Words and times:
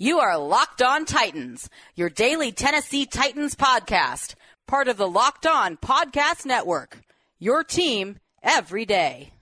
You 0.00 0.20
are 0.20 0.38
Locked 0.38 0.80
On 0.80 1.04
Titans, 1.04 1.68
your 1.96 2.08
daily 2.08 2.52
Tennessee 2.52 3.04
Titans 3.04 3.56
podcast, 3.56 4.36
part 4.68 4.86
of 4.86 4.96
the 4.96 5.08
Locked 5.08 5.44
On 5.44 5.76
Podcast 5.76 6.46
Network. 6.46 7.00
Your 7.40 7.64
team 7.64 8.20
every 8.40 8.84
day. 8.84 9.32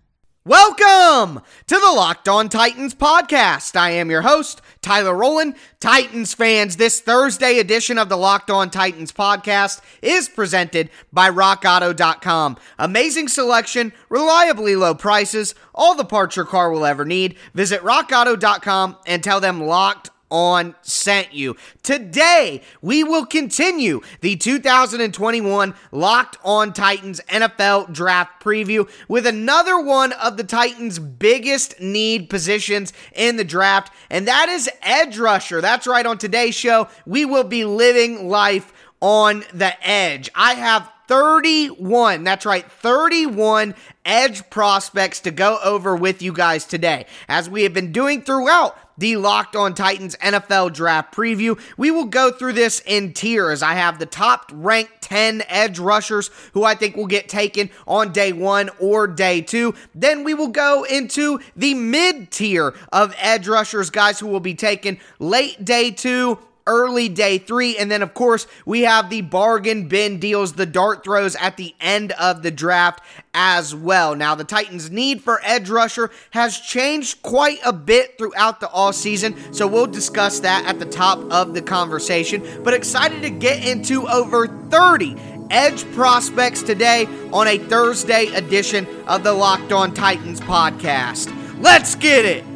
Welcome 0.47 1.43
to 1.67 1.75
the 1.75 1.93
Locked 1.95 2.27
On 2.27 2.49
Titans 2.49 2.95
podcast. 2.95 3.77
I 3.77 3.91
am 3.91 4.11
your 4.11 4.23
host, 4.23 4.63
Tyler 4.81 5.15
Rowland. 5.15 5.57
Titans 5.79 6.33
fans, 6.33 6.77
this 6.77 7.03
Thursday 7.03 7.59
edition 7.59 7.99
of 7.99 8.09
the 8.09 8.17
Locked 8.17 8.51
On 8.51 8.71
Titans 8.71 9.13
podcast 9.13 9.83
is 10.01 10.31
presented 10.31 10.89
by 11.13 11.29
RockAuto.com. 11.29 12.57
Amazing 12.79 13.29
selection, 13.29 13.93
reliably 14.09 14.75
low 14.75 14.95
prices, 14.95 15.55
all 15.75 15.95
the 15.95 16.05
parts 16.07 16.37
your 16.37 16.47
car 16.47 16.71
will 16.71 16.87
ever 16.87 17.05
need. 17.05 17.37
Visit 17.53 17.83
RockAuto.com 17.83 18.97
and 19.05 19.23
tell 19.23 19.41
them 19.41 19.61
Locked 19.61 20.09
on 20.31 20.75
sent 20.83 21.33
you. 21.33 21.57
Today, 21.83 22.63
we 22.83 23.05
will 23.05 23.27
continue 23.27 24.01
the 24.21 24.37
2021 24.37 25.75
Locked 25.93 26.39
on 26.45 26.73
Titans 26.73 27.21
NFL 27.29 27.93
draft 27.93 28.43
preview 28.43 28.89
with 29.09 29.27
another 29.27 29.81
one 29.81 30.13
of 30.13 30.37
the 30.37 30.45
Titans' 30.45 30.99
biggest 30.99 31.81
need 31.81 32.29
positions 32.29 32.93
in 33.15 33.37
the 33.37 33.45
draft, 33.45 33.93
and 34.11 34.27
that 34.27 34.49
is 34.49 34.71
edge 34.83 35.19
rusher. 35.19 35.61
That's 35.61 35.87
right, 35.87 36.07
on 36.07 36.19
today's 36.19 36.55
show, 36.55 36.89
we 37.05 37.25
will 37.25 37.45
be 37.45 37.65
living 37.65 38.29
life 38.29 38.73
on 39.01 39.45
the 39.53 39.75
edge. 39.87 40.31
I 40.35 40.55
have 40.55 40.91
31. 41.09 42.25
That's 42.25 42.47
right, 42.47 42.71
31 42.71 43.75
edge 44.05 44.49
prospects 44.51 45.21
to 45.21 45.31
go 45.31 45.59
over 45.65 45.95
with 45.95 46.23
you 46.23 46.33
guys 46.33 46.65
today. 46.65 47.07
As 47.29 47.49
we 47.49 47.63
have 47.63 47.73
been 47.73 47.93
doing 47.93 48.23
throughout 48.23 48.77
the 48.99 49.17
Locked 49.17 49.57
On 49.57 49.75
Titans 49.75 50.17
NFL 50.17 50.73
Draft 50.73 51.15
Preview. 51.15 51.59
We 51.77 51.91
will 51.91 52.07
go 52.07 52.31
through 52.31 52.55
this 52.55 52.81
in 52.87 53.13
tiers. 53.13 53.63
I 53.63 53.75
have 53.75 53.99
the 53.99 54.07
top 54.07 54.51
ranked 54.53 55.03
10 55.03 55.43
edge 55.49 55.79
rushers 55.79 56.31
who 56.53 56.65
I 56.65 56.75
think 56.75 56.97
will 56.97 57.07
get 57.07 57.29
taken 57.29 57.71
on 57.87 58.13
day 58.13 58.33
one 58.33 58.71
or 58.81 59.07
day 59.07 59.41
two. 59.41 59.75
Then 59.95 60.25
we 60.25 60.35
will 60.35 60.49
go 60.49 60.85
into 60.85 61.41
the 61.55 61.75
mid 61.75 62.31
tier 62.31 62.75
of 62.93 63.15
edge 63.19 63.49
rushers, 63.49 63.91
guys 63.91 64.19
who 64.19 64.27
will 64.27 64.41
be 64.41 64.55
taken 64.55 64.99
late 65.19 65.65
day 65.65 65.91
two 65.91 66.39
early 66.67 67.09
day 67.09 67.39
three. 67.39 67.77
And 67.77 67.91
then, 67.91 68.03
of 68.03 68.15
course, 68.15 68.47
we 68.65 68.83
have 68.83 69.11
the 69.11 69.23
bargain 69.23 69.89
bin 69.89 70.19
deals, 70.19 70.55
the 70.55 70.67
dart 70.67 71.05
throws 71.05 71.37
at 71.37 71.57
the 71.57 71.75
end 71.81 72.13
of 72.13 72.43
the 72.43 72.51
draft 72.51 73.03
as 73.35 73.75
well. 73.75 74.15
Now, 74.15 74.35
the 74.35 74.45
Titans' 74.45 74.91
need 74.91 75.23
for 75.23 75.41
edge 75.43 75.71
rusher 75.71 76.11
has 76.31 76.59
changed 76.59 77.23
quite 77.23 77.59
a 77.65 77.73
bit 77.73 78.19
throughout 78.19 78.61
the 78.61 78.69
all 78.69 78.93
season, 78.93 79.53
so 79.53 79.67
we'll 79.67 79.87
discuss 79.87 80.41
that 80.41 80.65
at 80.67 80.79
the 80.79 80.87
top 80.87 81.19
of 81.31 81.55
the 81.55 81.63
conversation. 81.63 82.43
But 82.63 82.75
excited 82.75 83.23
to 83.23 83.31
get 83.31 83.65
into 83.65 84.09
over 84.09 84.47
30 84.47 85.17
edge 85.51 85.85
prospects 85.93 86.63
today 86.63 87.07
on 87.33 87.47
a 87.47 87.59
Thursday 87.59 88.27
edition 88.35 88.87
of 89.07 89.23
the 89.23 89.33
Locked 89.33 89.73
On 89.73 89.93
Titans 89.95 90.41
podcast. 90.41 91.33
Let's 91.61 91.95
get 91.95 92.25
it! 92.25 92.56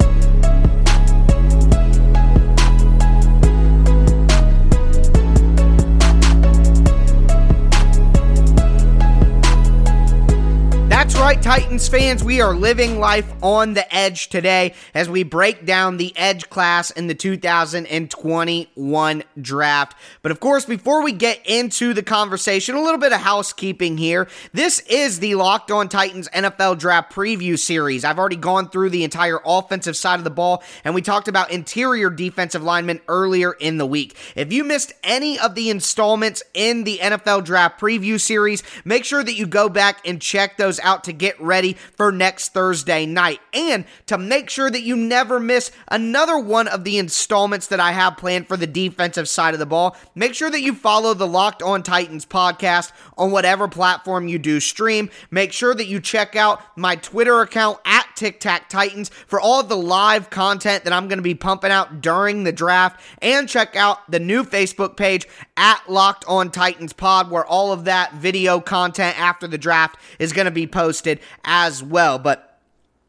Right, 11.21 11.41
Titans 11.43 11.87
fans. 11.87 12.23
We 12.23 12.41
are 12.41 12.55
living 12.55 12.97
life 12.97 13.31
on 13.43 13.75
the 13.75 13.93
edge 13.93 14.29
today 14.29 14.73
as 14.95 15.07
we 15.07 15.21
break 15.21 15.67
down 15.67 15.97
the 15.97 16.17
edge 16.17 16.49
class 16.49 16.89
in 16.89 17.05
the 17.05 17.13
2021 17.13 19.23
draft. 19.39 19.95
But 20.23 20.31
of 20.31 20.39
course, 20.39 20.65
before 20.65 21.03
we 21.03 21.11
get 21.11 21.39
into 21.45 21.93
the 21.93 22.01
conversation, 22.01 22.73
a 22.73 22.81
little 22.81 22.99
bit 22.99 23.13
of 23.13 23.19
housekeeping 23.19 23.99
here. 23.99 24.27
This 24.51 24.79
is 24.89 25.19
the 25.19 25.35
Locked 25.35 25.69
On 25.69 25.87
Titans 25.87 26.27
NFL 26.29 26.79
Draft 26.79 27.13
Preview 27.13 27.59
Series. 27.59 28.03
I've 28.03 28.17
already 28.17 28.35
gone 28.35 28.69
through 28.69 28.89
the 28.89 29.03
entire 29.03 29.39
offensive 29.45 29.95
side 29.95 30.19
of 30.19 30.23
the 30.23 30.31
ball, 30.31 30.63
and 30.83 30.95
we 30.95 31.03
talked 31.03 31.27
about 31.27 31.51
interior 31.51 32.09
defensive 32.09 32.63
linemen 32.63 32.99
earlier 33.07 33.53
in 33.53 33.77
the 33.77 33.85
week. 33.85 34.17
If 34.35 34.51
you 34.51 34.63
missed 34.63 34.91
any 35.03 35.37
of 35.37 35.53
the 35.53 35.69
installments 35.69 36.41
in 36.55 36.83
the 36.83 36.97
NFL 36.97 37.45
Draft 37.45 37.79
Preview 37.79 38.19
Series, 38.19 38.63
make 38.85 39.05
sure 39.05 39.23
that 39.23 39.35
you 39.35 39.45
go 39.45 39.69
back 39.69 39.99
and 40.07 40.19
check 40.19 40.57
those 40.57 40.79
out 40.79 41.03
to 41.11 41.17
get 41.17 41.39
ready 41.41 41.73
for 41.73 42.11
next 42.11 42.53
Thursday 42.53 43.05
night 43.05 43.39
and 43.53 43.85
to 44.07 44.17
make 44.17 44.49
sure 44.49 44.69
that 44.69 44.83
you 44.83 44.95
never 44.95 45.39
miss 45.39 45.71
another 45.89 46.37
one 46.37 46.67
of 46.67 46.83
the 46.83 46.97
installments 46.97 47.67
that 47.67 47.79
I 47.79 47.91
have 47.91 48.17
planned 48.17 48.47
for 48.47 48.57
the 48.57 48.67
defensive 48.67 49.27
side 49.27 49.53
of 49.53 49.59
the 49.59 49.65
ball. 49.65 49.97
Make 50.15 50.33
sure 50.33 50.49
that 50.49 50.61
you 50.61 50.73
follow 50.73 51.13
the 51.13 51.27
Locked 51.27 51.61
On 51.61 51.83
Titans 51.83 52.25
podcast 52.25 52.91
on 53.17 53.31
whatever 53.31 53.67
platform 53.67 54.27
you 54.27 54.39
do 54.39 54.59
stream. 54.59 55.09
Make 55.29 55.51
sure 55.51 55.75
that 55.75 55.87
you 55.87 55.99
check 55.99 56.35
out 56.35 56.61
my 56.77 56.95
Twitter 56.95 57.41
account 57.41 57.79
at 57.85 58.07
Tic 58.15 58.39
Tac 58.39 58.69
Titans 58.69 59.09
for 59.27 59.39
all 59.41 59.59
of 59.59 59.69
the 59.69 59.77
live 59.77 60.29
content 60.29 60.83
that 60.83 60.93
I'm 60.93 61.07
going 61.07 61.17
to 61.17 61.23
be 61.23 61.35
pumping 61.35 61.71
out 61.71 62.01
during 62.01 62.43
the 62.43 62.51
draft 62.51 63.01
and 63.21 63.49
check 63.49 63.75
out 63.75 64.09
the 64.09 64.19
new 64.19 64.43
Facebook 64.43 64.95
page 64.95 65.27
at 65.57 65.81
Locked 65.89 66.23
On 66.27 66.51
Titans 66.51 66.93
Pod 66.93 67.31
where 67.31 67.45
all 67.45 67.71
of 67.71 67.85
that 67.85 68.13
video 68.13 68.59
content 68.59 69.19
after 69.19 69.47
the 69.47 69.57
draft 69.57 69.97
is 70.19 70.33
going 70.33 70.45
to 70.45 70.51
be 70.51 70.67
posted 70.67 71.00
posted 71.01 71.19
as 71.43 71.83
well. 71.83 72.19
But 72.19 72.47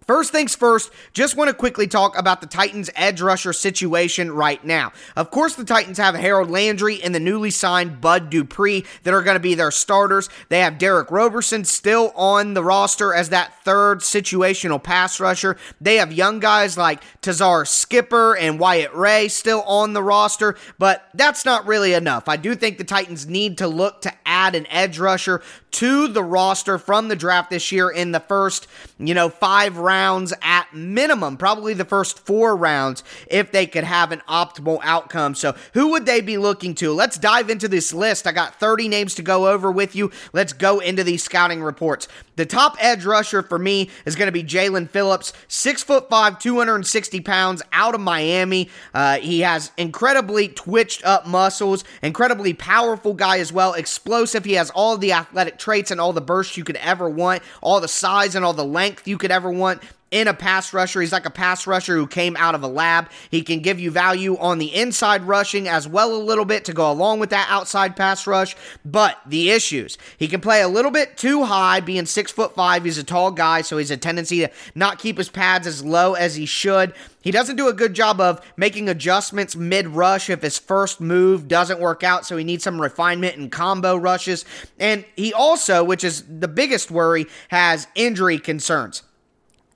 First 0.06 0.32
things 0.32 0.56
first, 0.56 0.90
just 1.12 1.36
want 1.36 1.48
to 1.48 1.54
quickly 1.54 1.86
talk 1.86 2.18
about 2.18 2.40
the 2.40 2.46
Titans 2.46 2.90
edge 2.96 3.20
rusher 3.20 3.52
situation 3.52 4.32
right 4.32 4.62
now. 4.64 4.92
Of 5.14 5.30
course, 5.30 5.54
the 5.54 5.64
Titans 5.64 5.98
have 5.98 6.14
Harold 6.14 6.50
Landry 6.50 7.00
and 7.02 7.14
the 7.14 7.20
newly 7.20 7.50
signed 7.50 8.00
Bud 8.00 8.28
Dupree 8.28 8.84
that 9.04 9.14
are 9.14 9.22
going 9.22 9.36
to 9.36 9.40
be 9.40 9.54
their 9.54 9.70
starters. 9.70 10.28
They 10.48 10.60
have 10.60 10.78
Derick 10.78 11.10
Roberson 11.10 11.64
still 11.64 12.12
on 12.16 12.54
the 12.54 12.64
roster 12.64 13.14
as 13.14 13.28
that 13.28 13.62
third 13.64 14.00
situational 14.00 14.82
pass 14.82 15.20
rusher. 15.20 15.56
They 15.80 15.96
have 15.96 16.12
young 16.12 16.40
guys 16.40 16.76
like 16.76 17.02
Tuzar 17.22 17.66
Skipper 17.66 18.36
and 18.36 18.58
Wyatt 18.58 18.92
Ray 18.94 19.28
still 19.28 19.62
on 19.62 19.92
the 19.92 20.02
roster, 20.02 20.56
but 20.78 21.08
that's 21.14 21.44
not 21.44 21.66
really 21.66 21.92
enough. 21.92 22.28
I 22.28 22.36
do 22.36 22.56
think 22.56 22.78
the 22.78 22.84
Titans 22.84 23.26
need 23.26 23.58
to 23.58 23.68
look 23.68 24.02
to 24.02 24.12
add 24.26 24.54
an 24.56 24.66
edge 24.66 24.98
rusher 24.98 25.42
to 25.72 26.08
the 26.08 26.22
roster 26.22 26.78
from 26.78 27.08
the 27.08 27.16
draft 27.16 27.50
this 27.50 27.72
year 27.72 27.90
in 27.90 28.12
the 28.12 28.20
first, 28.20 28.66
you 28.98 29.14
know, 29.14 29.28
five 29.28 29.78
rounds 29.78 30.32
at 30.42 30.72
minimum, 30.72 31.36
probably 31.36 31.74
the 31.74 31.84
first 31.84 32.18
four 32.20 32.54
rounds 32.54 33.02
if 33.26 33.50
they 33.52 33.66
could 33.66 33.84
have 33.84 34.12
an 34.12 34.22
optimal 34.28 34.78
outcome. 34.82 35.34
So, 35.34 35.56
who 35.74 35.90
would 35.90 36.06
they 36.06 36.20
be 36.20 36.38
looking 36.38 36.74
to? 36.76 36.92
Let's 36.92 37.18
dive 37.18 37.50
into 37.50 37.68
this 37.68 37.92
list. 37.92 38.26
I 38.26 38.32
got 38.32 38.60
30 38.60 38.88
names 38.88 39.14
to 39.16 39.22
go 39.22 39.48
over 39.48 39.72
with 39.72 39.96
you. 39.96 40.10
Let's 40.32 40.52
go 40.52 40.78
into 40.78 41.02
these 41.04 41.24
scouting 41.24 41.62
reports. 41.62 42.06
The 42.36 42.46
top 42.46 42.76
edge 42.78 43.04
rusher 43.04 43.42
for 43.42 43.58
me 43.58 43.90
is 44.06 44.16
going 44.16 44.26
to 44.26 44.32
be 44.32 44.42
Jaelan 44.42 44.88
Phillips, 44.88 45.32
six 45.48 45.82
foot 45.82 46.08
five, 46.08 46.38
260 46.38 47.20
pounds, 47.20 47.62
out 47.72 47.94
of 47.94 48.00
Miami. 48.00 48.70
Uh, 48.94 49.18
he 49.18 49.40
has 49.40 49.70
incredibly 49.76 50.48
twitched 50.48 51.04
up 51.04 51.26
muscles, 51.26 51.84
incredibly 52.02 52.54
powerful 52.54 53.14
guy 53.14 53.38
as 53.38 53.52
well, 53.52 53.74
explosive. 53.74 54.44
He 54.44 54.54
has 54.54 54.70
all 54.70 54.96
the 54.96 55.12
athletic 55.12 55.58
traits 55.62 55.90
and 55.90 56.00
all 56.00 56.12
the 56.12 56.20
bursts 56.20 56.56
you 56.56 56.64
could 56.64 56.76
ever 56.76 57.08
want, 57.08 57.42
all 57.60 57.80
the 57.80 57.88
size 57.88 58.34
and 58.34 58.44
all 58.44 58.52
the 58.52 58.64
length 58.64 59.06
you 59.06 59.16
could 59.16 59.30
ever 59.30 59.50
want 59.50 59.82
in 60.12 60.28
a 60.28 60.34
pass 60.34 60.72
rusher. 60.72 61.00
He's 61.00 61.10
like 61.10 61.26
a 61.26 61.30
pass 61.30 61.66
rusher 61.66 61.96
who 61.96 62.06
came 62.06 62.36
out 62.36 62.54
of 62.54 62.62
a 62.62 62.68
lab. 62.68 63.10
He 63.30 63.42
can 63.42 63.60
give 63.60 63.80
you 63.80 63.90
value 63.90 64.38
on 64.38 64.58
the 64.58 64.72
inside 64.72 65.22
rushing 65.22 65.66
as 65.66 65.88
well 65.88 66.14
a 66.14 66.22
little 66.22 66.44
bit 66.44 66.66
to 66.66 66.72
go 66.72 66.90
along 66.92 67.18
with 67.18 67.30
that 67.30 67.48
outside 67.50 67.96
pass 67.96 68.26
rush. 68.26 68.54
But 68.84 69.18
the 69.26 69.50
issues, 69.50 69.98
he 70.18 70.28
can 70.28 70.40
play 70.40 70.62
a 70.62 70.68
little 70.68 70.90
bit 70.90 71.16
too 71.16 71.44
high, 71.44 71.80
being 71.80 72.06
six 72.06 72.30
foot 72.30 72.54
five. 72.54 72.84
He's 72.84 72.98
a 72.98 73.04
tall 73.04 73.32
guy, 73.32 73.62
so 73.62 73.78
he's 73.78 73.90
a 73.90 73.96
tendency 73.96 74.40
to 74.40 74.50
not 74.74 74.98
keep 74.98 75.16
his 75.18 75.30
pads 75.30 75.66
as 75.66 75.82
low 75.82 76.14
as 76.14 76.36
he 76.36 76.46
should. 76.46 76.94
He 77.22 77.30
doesn't 77.30 77.56
do 77.56 77.68
a 77.68 77.72
good 77.72 77.94
job 77.94 78.20
of 78.20 78.40
making 78.56 78.88
adjustments 78.88 79.56
mid 79.56 79.88
rush 79.88 80.28
if 80.28 80.42
his 80.42 80.58
first 80.58 81.00
move 81.00 81.48
doesn't 81.48 81.80
work 81.80 82.02
out, 82.02 82.26
so 82.26 82.36
he 82.36 82.44
needs 82.44 82.64
some 82.64 82.80
refinement 82.80 83.36
in 83.36 83.48
combo 83.48 83.96
rushes. 83.96 84.44
And 84.78 85.04
he 85.16 85.32
also, 85.32 85.82
which 85.84 86.04
is 86.04 86.24
the 86.28 86.48
biggest 86.48 86.90
worry, 86.90 87.26
has 87.48 87.86
injury 87.94 88.38
concerns. 88.38 89.02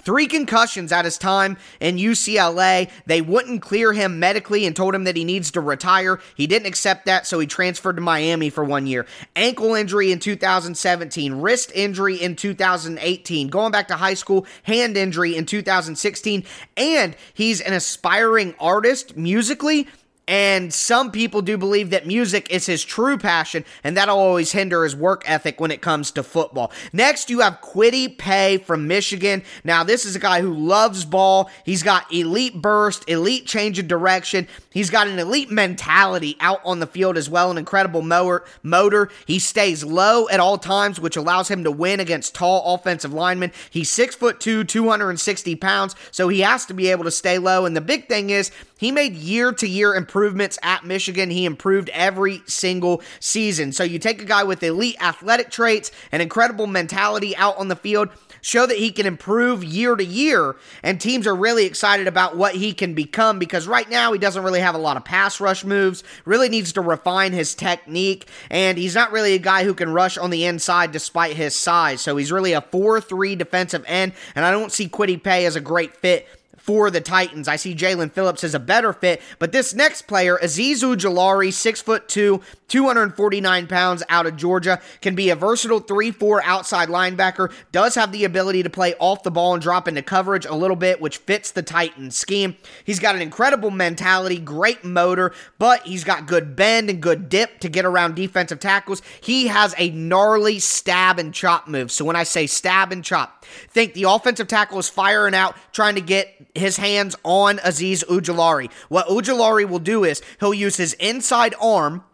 Three 0.06 0.28
concussions 0.28 0.92
at 0.92 1.04
his 1.04 1.18
time 1.18 1.56
in 1.80 1.96
UCLA. 1.96 2.88
They 3.06 3.20
wouldn't 3.20 3.60
clear 3.60 3.92
him 3.92 4.20
medically 4.20 4.64
and 4.64 4.76
told 4.76 4.94
him 4.94 5.02
that 5.02 5.16
he 5.16 5.24
needs 5.24 5.50
to 5.50 5.60
retire. 5.60 6.20
He 6.36 6.46
didn't 6.46 6.68
accept 6.68 7.06
that, 7.06 7.26
so 7.26 7.40
he 7.40 7.48
transferred 7.48 7.96
to 7.96 8.02
Miami 8.02 8.48
for 8.48 8.62
one 8.62 8.86
year. 8.86 9.04
Ankle 9.34 9.74
injury 9.74 10.12
in 10.12 10.20
2017, 10.20 11.34
wrist 11.40 11.72
injury 11.74 12.22
in 12.22 12.36
2018, 12.36 13.48
going 13.48 13.72
back 13.72 13.88
to 13.88 13.96
high 13.96 14.14
school, 14.14 14.46
hand 14.62 14.96
injury 14.96 15.34
in 15.34 15.44
2016, 15.44 16.44
and 16.76 17.16
he's 17.34 17.60
an 17.60 17.72
aspiring 17.72 18.54
artist 18.60 19.16
musically 19.16 19.88
And 20.28 20.74
some 20.74 21.12
people 21.12 21.40
do 21.40 21.56
believe 21.56 21.90
that 21.90 22.04
music 22.04 22.50
is 22.50 22.66
his 22.66 22.84
true 22.84 23.16
passion, 23.16 23.64
and 23.84 23.96
that'll 23.96 24.18
always 24.18 24.50
hinder 24.50 24.82
his 24.82 24.96
work 24.96 25.22
ethic 25.24 25.60
when 25.60 25.70
it 25.70 25.80
comes 25.80 26.10
to 26.12 26.24
football. 26.24 26.72
Next, 26.92 27.30
you 27.30 27.40
have 27.40 27.60
Kwity 27.60 28.18
Paye 28.18 28.58
from 28.58 28.88
Michigan. 28.88 29.44
Now, 29.62 29.84
this 29.84 30.04
is 30.04 30.16
a 30.16 30.18
guy 30.18 30.40
who 30.40 30.52
loves 30.52 31.04
ball. 31.04 31.48
He's 31.64 31.84
got 31.84 32.12
elite 32.12 32.60
burst, 32.60 33.08
elite 33.08 33.46
change 33.46 33.78
of 33.78 33.86
direction. 33.86 34.48
He's 34.72 34.90
got 34.90 35.06
an 35.06 35.18
elite 35.18 35.52
mentality 35.52 36.36
out 36.40 36.60
on 36.64 36.80
the 36.80 36.88
field 36.88 37.16
as 37.16 37.30
well, 37.30 37.52
an 37.52 37.58
incredible 37.58 38.02
motor. 38.02 38.44
motor. 38.64 39.08
He 39.26 39.38
stays 39.38 39.84
low 39.84 40.28
at 40.28 40.40
all 40.40 40.58
times, 40.58 40.98
which 40.98 41.16
allows 41.16 41.48
him 41.48 41.62
to 41.62 41.70
win 41.70 42.00
against 42.00 42.34
tall 42.34 42.74
offensive 42.74 43.12
linemen. 43.12 43.52
He's 43.70 43.92
six 43.92 44.16
foot 44.16 44.40
two, 44.40 44.64
260 44.64 45.54
pounds, 45.56 45.94
so 46.10 46.26
he 46.26 46.40
has 46.40 46.66
to 46.66 46.74
be 46.74 46.90
able 46.90 47.04
to 47.04 47.12
stay 47.12 47.38
low. 47.38 47.64
And 47.64 47.76
the 47.76 47.80
big 47.80 48.08
thing 48.08 48.30
is, 48.30 48.50
he 48.78 48.92
made 48.92 49.14
year 49.14 49.52
to 49.52 49.66
year 49.66 49.94
improvements 49.94 50.58
at 50.62 50.84
Michigan. 50.84 51.30
He 51.30 51.44
improved 51.44 51.88
every 51.90 52.42
single 52.46 53.02
season. 53.20 53.72
So 53.72 53.84
you 53.84 53.98
take 53.98 54.20
a 54.20 54.26
guy 54.26 54.44
with 54.44 54.62
elite 54.62 55.02
athletic 55.02 55.50
traits, 55.50 55.90
an 56.12 56.20
incredible 56.20 56.66
mentality 56.66 57.36
out 57.36 57.56
on 57.56 57.68
the 57.68 57.76
field, 57.76 58.10
show 58.46 58.64
that 58.66 58.76
he 58.76 58.92
can 58.92 59.06
improve 59.06 59.64
year 59.64 59.96
to 59.96 60.04
year, 60.04 60.56
and 60.82 61.00
teams 61.00 61.26
are 61.26 61.34
really 61.34 61.64
excited 61.64 62.06
about 62.06 62.36
what 62.36 62.54
he 62.54 62.72
can 62.72 62.94
become 62.94 63.40
because 63.40 63.66
right 63.66 63.90
now 63.90 64.12
he 64.12 64.18
doesn't 64.18 64.44
really 64.44 64.60
have 64.60 64.74
a 64.74 64.78
lot 64.78 64.96
of 64.96 65.04
pass 65.04 65.40
rush 65.40 65.64
moves, 65.64 66.04
really 66.24 66.48
needs 66.48 66.72
to 66.72 66.80
refine 66.80 67.32
his 67.32 67.56
technique, 67.56 68.28
and 68.50 68.78
he's 68.78 68.94
not 68.94 69.10
really 69.10 69.34
a 69.34 69.38
guy 69.38 69.64
who 69.64 69.74
can 69.74 69.92
rush 69.92 70.16
on 70.16 70.30
the 70.30 70.44
inside 70.44 70.92
despite 70.92 71.34
his 71.34 71.56
size. 71.56 72.00
So 72.00 72.16
he's 72.16 72.30
really 72.30 72.52
a 72.52 72.60
4 72.60 73.00
3 73.00 73.34
defensive 73.34 73.84
end, 73.88 74.12
and 74.34 74.44
I 74.44 74.52
don't 74.52 74.70
see 74.70 74.88
Kwity 74.88 75.20
Paye 75.20 75.46
as 75.46 75.56
a 75.56 75.60
great 75.60 75.96
fit 75.96 76.28
for 76.66 76.90
the 76.90 77.00
Titans. 77.00 77.46
I 77.46 77.56
see 77.56 77.74
Jaelan 77.74 78.10
Phillips 78.10 78.42
as 78.42 78.54
a 78.54 78.58
better 78.58 78.92
fit, 78.92 79.22
but 79.38 79.52
this 79.52 79.72
next 79.72 80.02
player, 80.02 80.38
six 80.46 81.80
foot 81.80 82.08
two, 82.08 82.42
249 82.68 83.66
pounds 83.68 84.02
out 84.08 84.26
of 84.26 84.36
Georgia, 84.36 84.80
can 85.00 85.14
be 85.14 85.30
a 85.30 85.36
versatile 85.36 85.80
3-4 85.80 86.40
outside 86.42 86.88
linebacker, 86.88 87.52
does 87.70 87.94
have 87.94 88.10
the 88.10 88.24
ability 88.24 88.64
to 88.64 88.70
play 88.70 88.94
off 88.98 89.22
the 89.22 89.30
ball 89.30 89.54
and 89.54 89.62
drop 89.62 89.86
into 89.86 90.02
coverage 90.02 90.44
a 90.44 90.54
little 90.54 90.76
bit, 90.76 91.00
which 91.00 91.18
fits 91.18 91.52
the 91.52 91.62
Titans 91.62 92.16
scheme. 92.16 92.56
He's 92.84 92.98
got 92.98 93.14
an 93.14 93.22
incredible 93.22 93.70
mentality, 93.70 94.38
great 94.38 94.84
motor, 94.84 95.32
but 95.58 95.82
he's 95.86 96.02
got 96.02 96.26
good 96.26 96.56
bend 96.56 96.90
and 96.90 97.00
good 97.00 97.28
dip 97.28 97.60
to 97.60 97.68
get 97.68 97.84
around 97.84 98.16
defensive 98.16 98.58
tackles. 98.58 99.02
He 99.20 99.46
has 99.46 99.74
a 99.78 99.90
gnarly 99.90 100.58
stab 100.58 101.20
and 101.20 101.32
chop 101.32 101.68
move. 101.68 101.92
So 101.92 102.04
when 102.04 102.16
I 102.16 102.24
say 102.24 102.48
stab 102.48 102.90
and 102.90 103.04
chop, 103.04 103.44
think 103.70 103.94
the 103.94 104.04
offensive 104.04 104.48
tackle 104.48 104.78
is 104.78 104.88
firing 104.88 105.34
out, 105.34 105.56
trying 105.72 105.94
to 105.94 106.00
get 106.00 106.34
his 106.56 106.76
hands 106.76 107.16
on 107.24 107.58
Azeez 107.58 108.04
Ojulari. 108.06 108.70
What 108.88 109.06
Ojulari 109.08 109.68
will 109.68 109.78
do 109.78 110.04
is 110.04 110.22
he'll 110.40 110.54
use 110.54 110.76
his 110.76 110.94
inside 110.94 111.54
arm 111.60 112.04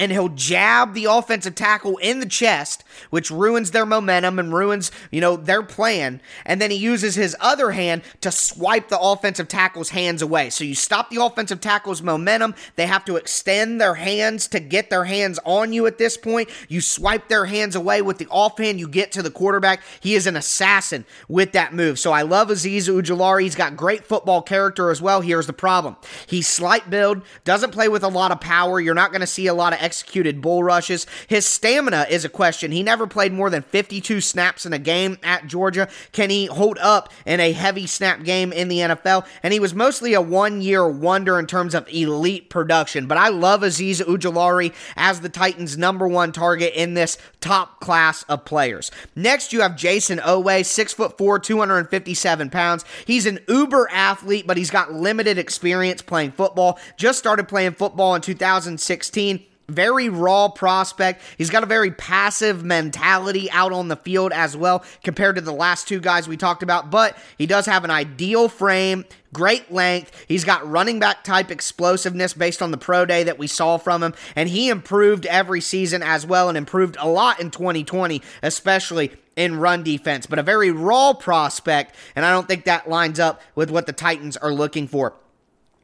and 0.00 0.10
he'll 0.10 0.30
jab 0.30 0.94
the 0.94 1.04
offensive 1.04 1.54
tackle 1.54 1.98
in 1.98 2.20
the 2.20 2.26
chest, 2.26 2.82
which 3.10 3.30
ruins 3.30 3.70
their 3.70 3.84
momentum 3.84 4.38
and 4.38 4.50
ruins, 4.50 4.90
you 5.10 5.20
know, 5.20 5.36
their 5.36 5.62
plan. 5.62 6.22
And 6.46 6.58
then 6.58 6.70
he 6.70 6.78
uses 6.78 7.16
his 7.16 7.36
other 7.38 7.72
hand 7.72 8.00
to 8.22 8.32
swipe 8.32 8.88
the 8.88 8.98
offensive 8.98 9.46
tackle's 9.46 9.90
hands 9.90 10.22
away. 10.22 10.48
So 10.48 10.64
you 10.64 10.74
stop 10.74 11.10
the 11.10 11.22
offensive 11.22 11.60
tackle's 11.60 12.00
momentum. 12.00 12.54
They 12.76 12.86
have 12.86 13.04
to 13.04 13.16
extend 13.16 13.78
their 13.78 13.92
hands 13.92 14.48
to 14.48 14.58
get 14.58 14.88
their 14.88 15.04
hands 15.04 15.38
on 15.44 15.74
you 15.74 15.86
at 15.86 15.98
this 15.98 16.16
point. 16.16 16.48
You 16.70 16.80
swipe 16.80 17.28
their 17.28 17.44
hands 17.44 17.76
away 17.76 18.00
with 18.00 18.16
the 18.16 18.26
offhand, 18.28 18.80
you 18.80 18.88
get 18.88 19.12
to 19.12 19.22
the 19.22 19.30
quarterback. 19.30 19.82
He 20.00 20.14
is 20.14 20.26
an 20.26 20.34
assassin 20.34 21.04
with 21.28 21.52
that 21.52 21.74
move. 21.74 21.98
So 21.98 22.10
I 22.10 22.22
love 22.22 22.48
Azeez 22.48 22.88
Ojulari. 22.88 23.42
He's 23.42 23.54
got 23.54 23.76
great 23.76 24.06
football 24.06 24.40
character 24.40 24.88
as 24.88 25.02
well. 25.02 25.20
Here's 25.20 25.46
the 25.46 25.52
problem. 25.52 25.96
He's 26.26 26.48
slight 26.48 26.88
build, 26.88 27.20
doesn't 27.44 27.72
play 27.72 27.90
with 27.90 28.02
a 28.02 28.08
lot 28.08 28.32
of 28.32 28.40
power. 28.40 28.80
You're 28.80 28.94
not 28.94 29.10
going 29.10 29.20
to 29.20 29.26
see 29.26 29.46
a 29.46 29.52
lot 29.52 29.74
of 29.74 29.89
executed 29.90 30.40
bull 30.40 30.62
rushes. 30.62 31.04
His 31.26 31.44
stamina 31.44 32.06
is 32.08 32.24
a 32.24 32.28
question. 32.28 32.70
He 32.70 32.84
never 32.84 33.08
played 33.08 33.32
more 33.32 33.50
than 33.50 33.62
52 33.62 34.20
snaps 34.20 34.64
in 34.64 34.72
a 34.72 34.78
game 34.78 35.18
at 35.24 35.48
Georgia. 35.48 35.88
Can 36.12 36.30
he 36.30 36.46
hold 36.46 36.78
up 36.78 37.12
in 37.26 37.40
a 37.40 37.50
heavy 37.50 37.88
snap 37.88 38.22
game 38.22 38.52
in 38.52 38.68
the 38.68 38.78
NFL? 38.78 39.26
And 39.42 39.52
he 39.52 39.58
was 39.58 39.74
mostly 39.74 40.14
a 40.14 40.20
one 40.20 40.60
year 40.60 40.88
wonder 40.88 41.40
in 41.40 41.48
terms 41.48 41.74
of 41.74 41.88
elite 41.88 42.50
production. 42.50 43.08
But 43.08 43.18
I 43.18 43.30
love 43.30 43.62
Azeez 43.62 44.00
Ojulari 44.00 44.72
as 44.94 45.22
the 45.22 45.28
Titans' 45.28 45.76
number 45.76 46.06
one 46.06 46.30
target 46.30 46.72
in 46.76 46.94
this 46.94 47.18
top 47.40 47.80
class 47.80 48.22
of 48.28 48.44
players. 48.44 48.92
Next, 49.16 49.52
you 49.52 49.60
have 49.62 49.72
Jayson 49.72 50.20
Oweh, 50.20 50.64
six 50.64 50.92
foot 50.92 51.18
four, 51.18 51.40
257 51.40 52.50
pounds. 52.50 52.84
He's 53.06 53.26
an 53.26 53.40
uber 53.48 53.88
athlete, 53.90 54.46
but 54.46 54.56
he's 54.56 54.70
got 54.70 54.92
limited 54.92 55.36
experience 55.36 56.00
playing 56.00 56.30
football. 56.30 56.78
Just 56.96 57.18
started 57.18 57.48
playing 57.48 57.72
football 57.72 58.14
in 58.14 58.20
2016 58.20 59.46
very 59.70 60.08
raw 60.08 60.48
prospect. 60.48 61.22
He's 61.38 61.50
got 61.50 61.62
a 61.62 61.66
very 61.66 61.90
passive 61.90 62.64
mentality 62.64 63.50
out 63.50 63.72
on 63.72 63.88
the 63.88 63.96
field 63.96 64.32
as 64.32 64.56
well 64.56 64.84
compared 65.02 65.36
to 65.36 65.40
the 65.40 65.52
last 65.52 65.88
two 65.88 66.00
guys 66.00 66.28
we 66.28 66.36
talked 66.36 66.62
about, 66.62 66.90
but 66.90 67.16
he 67.38 67.46
does 67.46 67.66
have 67.66 67.84
an 67.84 67.90
ideal 67.90 68.48
frame, 68.48 69.04
great 69.32 69.72
length. 69.72 70.24
He's 70.28 70.44
got 70.44 70.68
running 70.68 70.98
back 70.98 71.24
type 71.24 71.50
explosiveness 71.50 72.34
based 72.34 72.62
on 72.62 72.70
the 72.70 72.78
pro 72.78 73.06
day 73.06 73.24
that 73.24 73.38
we 73.38 73.46
saw 73.46 73.78
from 73.78 74.02
him, 74.02 74.14
and 74.36 74.48
he 74.48 74.68
improved 74.68 75.26
every 75.26 75.60
season 75.60 76.02
as 76.02 76.26
well 76.26 76.48
and 76.48 76.58
improved 76.58 76.96
a 76.98 77.08
lot 77.08 77.40
in 77.40 77.50
2020, 77.50 78.22
especially 78.42 79.12
in 79.36 79.56
run 79.56 79.82
defense, 79.82 80.26
but 80.26 80.38
a 80.38 80.42
very 80.42 80.70
raw 80.70 81.14
prospect, 81.14 81.94
and 82.14 82.24
I 82.24 82.30
don't 82.30 82.46
think 82.46 82.64
that 82.64 82.88
lines 82.88 83.18
up 83.18 83.40
with 83.54 83.70
what 83.70 83.86
the 83.86 83.92
Titans 83.92 84.36
are 84.36 84.52
looking 84.52 84.86
for. 84.86 85.14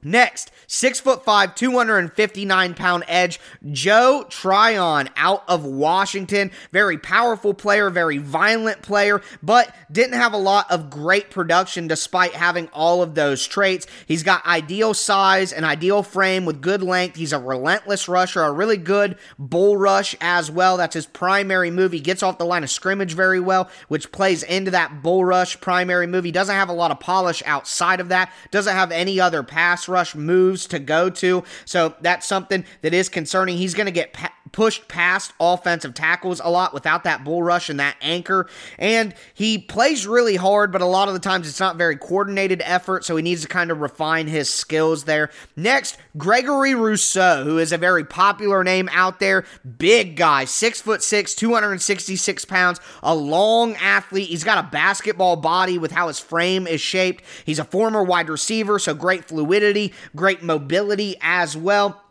Next, 0.02 0.52
six 0.68 1.00
foot 1.00 1.24
five, 1.24 1.56
259 1.56 2.74
pound 2.74 3.02
edge, 3.08 3.40
Joe 3.72 4.24
Tryon 4.28 5.08
out 5.16 5.42
of 5.48 5.64
Washington. 5.64 6.52
Very 6.70 6.96
powerful 6.96 7.54
player, 7.54 7.90
very 7.90 8.18
violent 8.18 8.82
player, 8.82 9.20
but 9.42 9.74
didn't 9.90 10.14
have 10.14 10.32
a 10.32 10.38
lot 10.38 10.70
of 10.70 10.90
great 10.90 11.30
production 11.30 11.88
despite 11.88 12.34
having 12.34 12.68
all 12.68 13.02
of 13.02 13.16
those 13.16 13.44
traits. 13.46 13.88
He's 14.06 14.22
got 14.22 14.46
ideal 14.46 14.94
size, 14.94 15.52
an 15.52 15.64
ideal 15.64 16.04
frame 16.04 16.44
with 16.44 16.60
good 16.60 16.84
length. 16.84 17.16
He's 17.16 17.32
a 17.32 17.40
relentless 17.40 18.06
rusher, 18.06 18.42
a 18.42 18.52
really 18.52 18.76
good 18.76 19.18
bull 19.40 19.76
rush 19.76 20.14
as 20.20 20.50
well. 20.52 20.76
That's 20.76 20.94
his 20.94 21.06
primary 21.06 21.72
move. 21.72 21.90
He 21.90 22.00
gets 22.00 22.22
off 22.22 22.38
the 22.38 22.44
line 22.44 22.62
of 22.62 22.70
scrimmage 22.70 23.14
very 23.14 23.40
well, 23.40 23.68
which 23.88 24.12
plays 24.12 24.44
into 24.44 24.70
that 24.70 25.02
bull 25.02 25.24
rush 25.24 25.60
primary 25.60 26.06
move. 26.06 26.22
He 26.22 26.32
doesn't 26.32 26.54
have 26.54 26.68
a 26.68 26.74
lot 26.74 26.92
of 26.92 27.00
polish 27.00 27.42
outside 27.44 27.98
of 27.98 28.10
that, 28.10 28.32
doesn't 28.52 28.74
have 28.74 28.92
any 28.92 29.18
other 29.18 29.42
pass 29.42 29.88
rush 29.88 29.95
moves 30.14 30.66
to 30.66 30.78
go 30.78 31.10
to. 31.10 31.44
So 31.64 31.94
that's 32.00 32.26
something 32.26 32.64
that 32.82 32.92
is 32.94 33.08
concerning. 33.08 33.56
He's 33.56 33.74
going 33.74 33.86
to 33.86 33.92
get 33.92 34.12
pa- 34.12 34.32
pushed 34.52 34.88
past 34.88 35.32
offensive 35.40 35.94
tackles 35.94 36.40
a 36.42 36.50
lot 36.50 36.72
without 36.72 37.04
that 37.04 37.24
bull 37.24 37.42
rush 37.42 37.68
and 37.68 37.80
that 37.80 37.96
anchor. 38.00 38.48
And 38.78 39.14
he 39.34 39.58
plays 39.58 40.06
really 40.06 40.36
hard, 40.36 40.72
but 40.72 40.80
a 40.80 40.86
lot 40.86 41.08
of 41.08 41.14
the 41.14 41.20
times 41.20 41.48
it's 41.48 41.60
not 41.60 41.76
very 41.76 41.96
coordinated 41.96 42.62
effort. 42.64 43.04
So 43.04 43.16
he 43.16 43.22
needs 43.22 43.42
to 43.42 43.48
kind 43.48 43.70
of 43.70 43.80
refine 43.80 44.26
his 44.26 44.52
skills 44.52 45.04
there. 45.04 45.30
Next, 45.56 45.96
Gregory 46.16 46.74
Rousseau, 46.74 47.44
who 47.44 47.58
is 47.58 47.72
a 47.72 47.78
very 47.78 48.04
popular 48.04 48.64
name 48.64 48.88
out 48.92 49.20
there. 49.20 49.44
Big 49.78 50.16
guy, 50.16 50.44
six 50.44 50.80
foot 50.80 51.02
six, 51.02 51.34
266 51.34 52.44
pounds, 52.44 52.80
a 53.02 53.14
long 53.14 53.74
athlete. 53.76 54.28
He's 54.28 54.44
got 54.44 54.64
a 54.64 54.68
basketball 54.68 55.36
body 55.36 55.78
with 55.78 55.92
how 55.92 56.08
his 56.08 56.18
frame 56.18 56.66
is 56.66 56.80
shaped. 56.80 57.24
He's 57.44 57.58
a 57.58 57.64
former 57.64 58.02
wide 58.02 58.28
receiver, 58.28 58.78
so 58.78 58.94
great 58.94 59.26
fluidity, 59.26 59.92
great 60.14 60.42
mobility 60.42 61.16
as 61.20 61.56
well. 61.56 62.02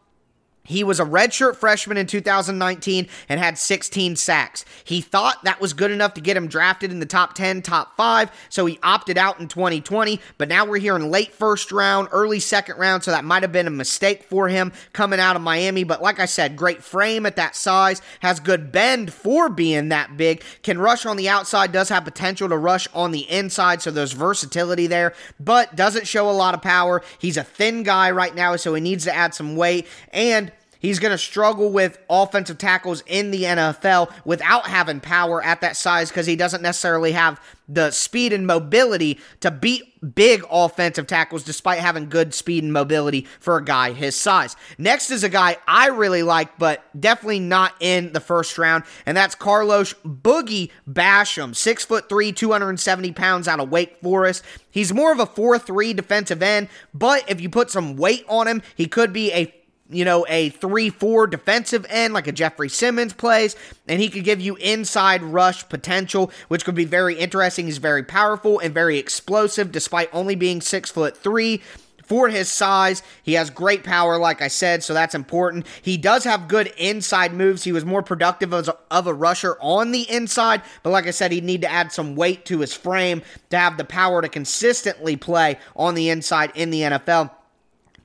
He 0.66 0.84
was 0.84 1.00
a 1.00 1.06
redshirt 1.06 1.56
freshman 1.56 1.98
in 1.98 2.08
2019 2.08 3.08
and 3.30 3.40
had 3.40 3.58
16 3.58 4.16
sacks. 4.16 4.66
He 4.84 5.00
thought 5.02 5.44
that 5.44 5.62
was 5.62 5.74
good 5.74 5.92
enough 5.92 6.14
to 6.16 6.22
get 6.22 6.36
him 6.36 6.48
drafted 6.48 6.92
in 6.92 7.00
the 7.00 7.06
top 7.06 7.34
10, 7.36 7.62
top 7.62 7.96
5, 7.96 8.32
so 8.50 8.66
he 8.66 8.80
opted 8.84 9.18
out 9.18 9.40
in 9.40 9.48
2020. 9.48 10.20
But 10.38 10.50
now 10.50 10.66
we're 10.66 10.80
here 10.80 10.96
in 10.96 11.12
late 11.12 11.34
first 11.34 11.72
round, 11.72 12.08
early 12.12 12.40
second 12.40 12.78
round, 12.78 13.04
so 13.04 13.12
that 13.12 13.24
might 13.24 13.44
have 13.44 13.52
been 13.52 13.68
a 13.68 13.72
mistake 13.72 14.24
for 14.24 14.48
him 14.48 14.74
coming 14.92 15.20
out 15.20 15.36
of 15.36 15.42
Miami. 15.42 15.84
But 15.84 16.02
like 16.02 16.20
I 16.20 16.26
said, 16.26 16.56
great 16.56 16.84
frame 16.84 17.26
at 17.26 17.36
that 17.36 17.56
size, 17.56 18.02
has 18.22 18.40
good 18.40 18.72
bend 18.72 19.14
for 19.14 19.50
being 19.50 19.90
that 19.90 20.18
big, 20.18 20.44
can 20.64 20.80
rush 20.80 21.06
on 21.06 21.18
the 21.18 21.30
outside, 21.30 21.72
does 21.72 21.90
have 21.90 22.04
potential 22.04 22.50
to 22.50 22.58
rush 22.58 22.88
on 22.94 23.12
the 23.12 23.30
inside, 23.30 23.82
so 23.82 23.92
there's 23.92 24.14
versatility 24.14 24.88
there, 24.88 25.14
but 25.40 25.76
doesn't 25.76 26.08
show 26.08 26.30
a 26.30 26.32
lot 26.32 26.54
of 26.54 26.62
power. 26.62 27.04
He's 27.20 27.38
a 27.38 27.44
thin 27.44 27.84
guy 27.84 28.12
right 28.12 28.34
now, 28.34 28.56
so 28.56 28.74
he 28.74 28.82
needs 28.82 29.04
to 29.06 29.16
add 29.16 29.34
some 29.34 29.56
weight. 29.56 29.88
And 30.12 30.52
He's 30.79 31.00
going 31.00 31.12
to 31.12 31.17
struggle 31.17 31.72
with 31.72 31.98
offensive 32.10 32.58
tackles 32.58 33.03
in 33.08 33.32
the 33.32 33.44
NFL 33.44 34.12
without 34.25 34.67
having 34.67 35.00
power 35.00 35.44
at 35.44 35.62
that 35.62 35.77
size 35.77 36.10
because 36.10 36.25
he 36.25 36.36
doesn't 36.36 36.62
necessarily 36.62 37.13
have 37.13 37.39
the 37.67 37.91
speed 37.91 38.32
and 38.32 38.46
mobility 38.46 39.20
to 39.39 39.50
beat 39.50 39.84
big 40.13 40.44
offensive 40.51 41.08
tackles 41.08 41.44
despite 41.44 41.79
having 41.79 42.10
good 42.10 42.34
speed 42.34 42.63
and 42.63 42.72
mobility 42.72 43.25
for 43.39 43.58
a 43.58 43.63
guy 43.63 43.91
his 43.91 44.15
size. 44.15 44.55
Next 44.77 45.10
is 45.10 45.24
a 45.24 45.29
guy 45.29 45.58
I 45.67 45.88
really 45.88 46.22
like, 46.22 46.60
but 46.60 46.84
definitely 47.00 47.39
not 47.39 47.74
in 47.79 48.13
the 48.13 48.20
first 48.20 48.58
round, 48.58 48.84
and 49.05 49.17
that's 49.17 49.36
Carlos 49.36 49.94
Boogie 50.05 50.70
Basham, 50.88 51.55
six 51.55 51.84
foot 51.84 52.08
three, 52.08 52.32
270 52.32 53.12
pounds 53.13 53.48
out 53.48 53.60
of 53.60 53.70
Wake 53.70 54.00
Forest. 54.01 54.44
He's 54.70 54.94
more 54.94 55.12
of 55.12 55.20
a 55.20 55.25
4 55.25 55.58
3 55.58 55.94
defensive 55.94 56.44
end, 56.44 56.70
but 56.94 57.27
if 57.29 57.41
you 57.41 57.50
put 57.50 57.72
some 57.72 57.96
weight 57.96 58.25
on 58.27 58.48
him, 58.48 58.62
he 58.75 58.88
could 58.88 59.12
be 59.12 59.32
a 59.32 59.53
you 59.89 60.06
know, 60.06 60.25
a 60.27 60.50
3 60.50 60.89
4 60.89 61.27
defensive 61.27 61.86
end 61.89 62.13
like 62.13 62.27
a 62.27 62.32
Jeffrey 62.32 62.70
Simmons 62.70 63.13
plays, 63.13 63.56
and 63.88 64.01
he 64.01 64.10
could 64.10 64.24
give 64.24 64.42
you 64.42 64.56
inside 64.56 65.22
rush 65.22 65.68
potential, 65.70 66.32
which 66.48 66.65
could 66.65 66.75
be 66.75 66.86
very 66.86 67.15
interesting. 67.15 67.65
He's 67.65 67.77
very 67.77 68.04
powerful 68.04 68.60
and 68.60 68.74
very 68.74 68.98
explosive 68.98 69.72
despite 69.72 70.10
only 70.13 70.36
being 70.36 70.62
6 70.62 70.89
foot 70.89 71.18
3 71.18 71.62
for 72.06 72.30
his 72.30 72.50
size. 72.50 73.04
He 73.24 73.34
has 73.34 73.50
great 73.50 73.84
power, 73.84 74.18
like 74.18 74.42
I 74.42 74.48
said, 74.48 74.84
so 74.84 74.94
that's 74.94 75.15
important. 75.15 75.68
He 75.82 75.98
does 75.98 76.24
have 76.24 76.48
good 76.48 76.72
inside 76.77 77.34
moves. 77.34 77.63
He 77.63 77.72
was 77.72 77.86
more 77.86 78.04
productive 78.04 78.54
as 78.54 78.68
a, 78.68 78.77
of 78.92 79.08
a 79.08 79.13
rusher 79.13 79.58
on 79.60 79.92
the 79.92 80.10
inside, 80.10 80.62
but 80.84 80.92
like 80.92 81.08
I 81.08 81.12
said, 81.12 81.32
he'd 81.32 81.44
need 81.44 81.62
to 81.62 81.72
add 81.72 81.92
some 81.92 82.15
weight 82.15 82.46
to 82.46 82.60
his 82.60 82.74
frame 82.74 83.22
to 83.50 83.58
have 83.58 83.77
the 83.77 83.86
power 83.86 84.22
to 84.22 84.30
consistently 84.30 85.15
play 85.15 85.58
on 85.75 85.96
the 85.96 86.10
inside 86.10 86.51
in 86.56 86.70
the 86.70 86.82
NFL. 86.82 87.32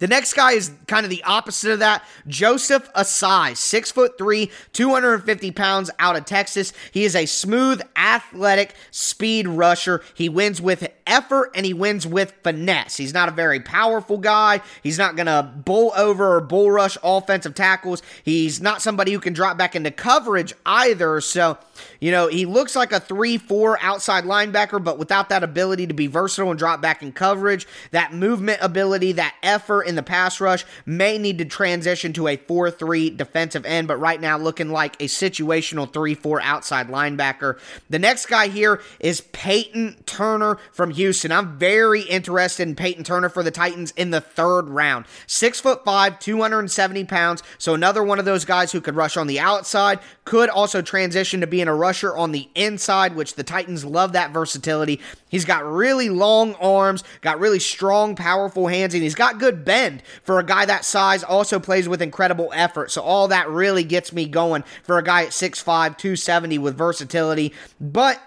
The 0.01 0.09
next 0.09 0.33
guy 0.33 0.53
is 0.53 0.73
kind 0.87 1.05
of 1.05 1.11
the 1.11 1.23
opposite 1.25 1.73
of 1.73 1.79
that. 1.81 2.03
Joseph 2.27 2.91
Ossai, 2.95 3.55
six 3.55 3.93
foot 3.93 4.17
three, 4.17 4.51
250 4.73 5.51
pounds 5.53 5.91
out 5.99 6.17
of 6.17 6.25
Texas. 6.25 6.73
He 6.91 7.05
is 7.05 7.15
a 7.15 7.27
smooth, 7.27 7.83
athletic 7.95 8.75
speed 8.91 9.47
rusher. 9.47 10.03
He 10.15 10.31
wins 10.31 10.61
with 10.61 10.89
effort 11.11 11.51
and 11.55 11.67
he 11.67 11.75
wins 11.75 12.07
with 12.07 12.33
finesse. 12.43 12.97
He's 12.97 13.13
not 13.13 13.29
a 13.29 13.33
very 13.33 13.61
powerful 13.61 14.17
guy. 14.17 14.63
He's 14.83 14.99
not 14.99 15.17
going 15.17 15.27
to 15.27 15.51
bull 15.65 15.93
over 15.97 16.37
or 16.37 16.41
bull 16.41 16.71
rush 16.71 16.97
offensive 17.03 17.55
tackles. 17.55 18.03
He's 18.23 18.63
not 18.63 18.81
somebody 18.81 19.13
who 19.13 19.21
can 19.21 19.33
drop 19.33 19.59
back 19.59 19.77
into 19.77 19.91
coverage 19.91 20.55
either. 20.65 21.21
So, 21.21 21.59
you 21.99 22.11
know, 22.11 22.29
he 22.29 22.47
looks 22.47 22.77
like 22.77 22.93
a 22.93 23.01
3 23.01 23.37
4 23.39 23.79
outside 23.83 24.25
linebacker, 24.25 24.83
but 24.83 24.99
without 24.99 25.29
that 25.31 25.43
ability 25.43 25.87
to 25.89 25.95
be 25.95 26.07
versatile 26.07 26.51
and 26.51 26.59
drop 26.59 26.81
back 26.81 27.03
in 27.03 27.13
coverage, 27.13 27.67
that 27.91 28.15
movement 28.15 28.61
ability, 28.63 29.13
that 29.13 29.35
effort, 29.43 29.83
in 29.83 29.97
the 29.97 30.03
pass 30.03 30.41
rush, 30.41 30.65
may 30.87 31.19
need 31.19 31.39
to 31.39 31.45
transition 31.45 32.13
to 32.13 32.29
a 32.29 32.37
4 32.37 32.71
3 32.71 33.11
defensive 33.11 33.67
end, 33.67 33.89
but 33.89 33.99
right 33.99 34.21
now 34.21 34.39
looking 34.39 34.71
like 34.71 34.95
a 35.03 35.07
situational 35.07 35.93
3 35.93 36.15
4 36.15 36.41
outside 36.43 36.89
linebacker. 36.89 37.59
The 37.89 37.99
next 37.99 38.27
guy 38.27 38.49
here 38.49 38.81
is 39.01 39.23
Peyton 39.33 39.97
Turner 40.07 40.59
from 40.73 40.93
Houston. 41.01 41.33
I'm 41.33 41.57
very 41.57 42.03
interested 42.03 42.69
in 42.69 42.77
Peyton 42.77 43.05
Turner 43.05 43.31
for 43.31 43.43
the 43.43 43.51
Titans 43.51 43.91
in 43.93 44.11
the 44.11 44.21
third 44.21 44.69
round. 44.69 45.07
Six 45.27 45.59
foot 45.59 45.83
five, 45.83 46.19
270 46.19 47.05
pounds. 47.05 47.43
So 47.57 47.73
another 47.73 48.03
one 48.03 48.19
of 48.19 48.27
those 48.27 48.45
guys 48.45 48.71
who 48.71 48.83
could 48.83 48.97
rush 48.97 49.17
on 49.17 49.27
the 49.27 49.41
outside, 49.41 50.01
could 50.27 50.51
also 50.51 50.83
transition 50.83 51.41
to 51.41 51.47
being 51.47 51.69
a 51.69 51.75
rusher 51.75 52.15
on 52.15 52.33
the 52.33 52.51
inside, 52.55 53.17
which 53.17 53.35
the 53.35 53.43
Titans 53.43 53.83
love 53.83 54.13
that 54.13 54.31
versatility. 54.31 55.01
He's 55.31 55.47
got 55.47 55.65
really 55.65 56.11
long 56.11 56.55
arms, 56.57 57.03
got 57.23 57.41
really 57.41 57.61
strong, 57.61 58.15
powerful 58.15 58.67
hands, 58.67 58.93
and 58.93 59.03
he's 59.03 59.15
got 59.15 59.39
good 59.39 59.65
bend 59.65 60.03
for 60.23 60.39
a 60.39 60.45
guy 60.45 60.67
that 60.67 60.85
size, 60.85 61.25
also 61.25 61.59
plays 61.59 61.89
with 61.89 62.03
incredible 62.03 62.51
effort. 62.55 62.91
So 62.91 63.01
all 63.01 63.27
that 63.29 63.49
really 63.49 63.85
gets 63.85 64.13
me 64.13 64.27
going 64.27 64.65
for 64.83 64.99
a 64.99 65.03
guy 65.03 65.23
at 65.23 65.31
6'5, 65.31 65.65
270 65.97 66.59
with 66.59 66.77
versatility. 66.77 67.55
But 67.81 68.21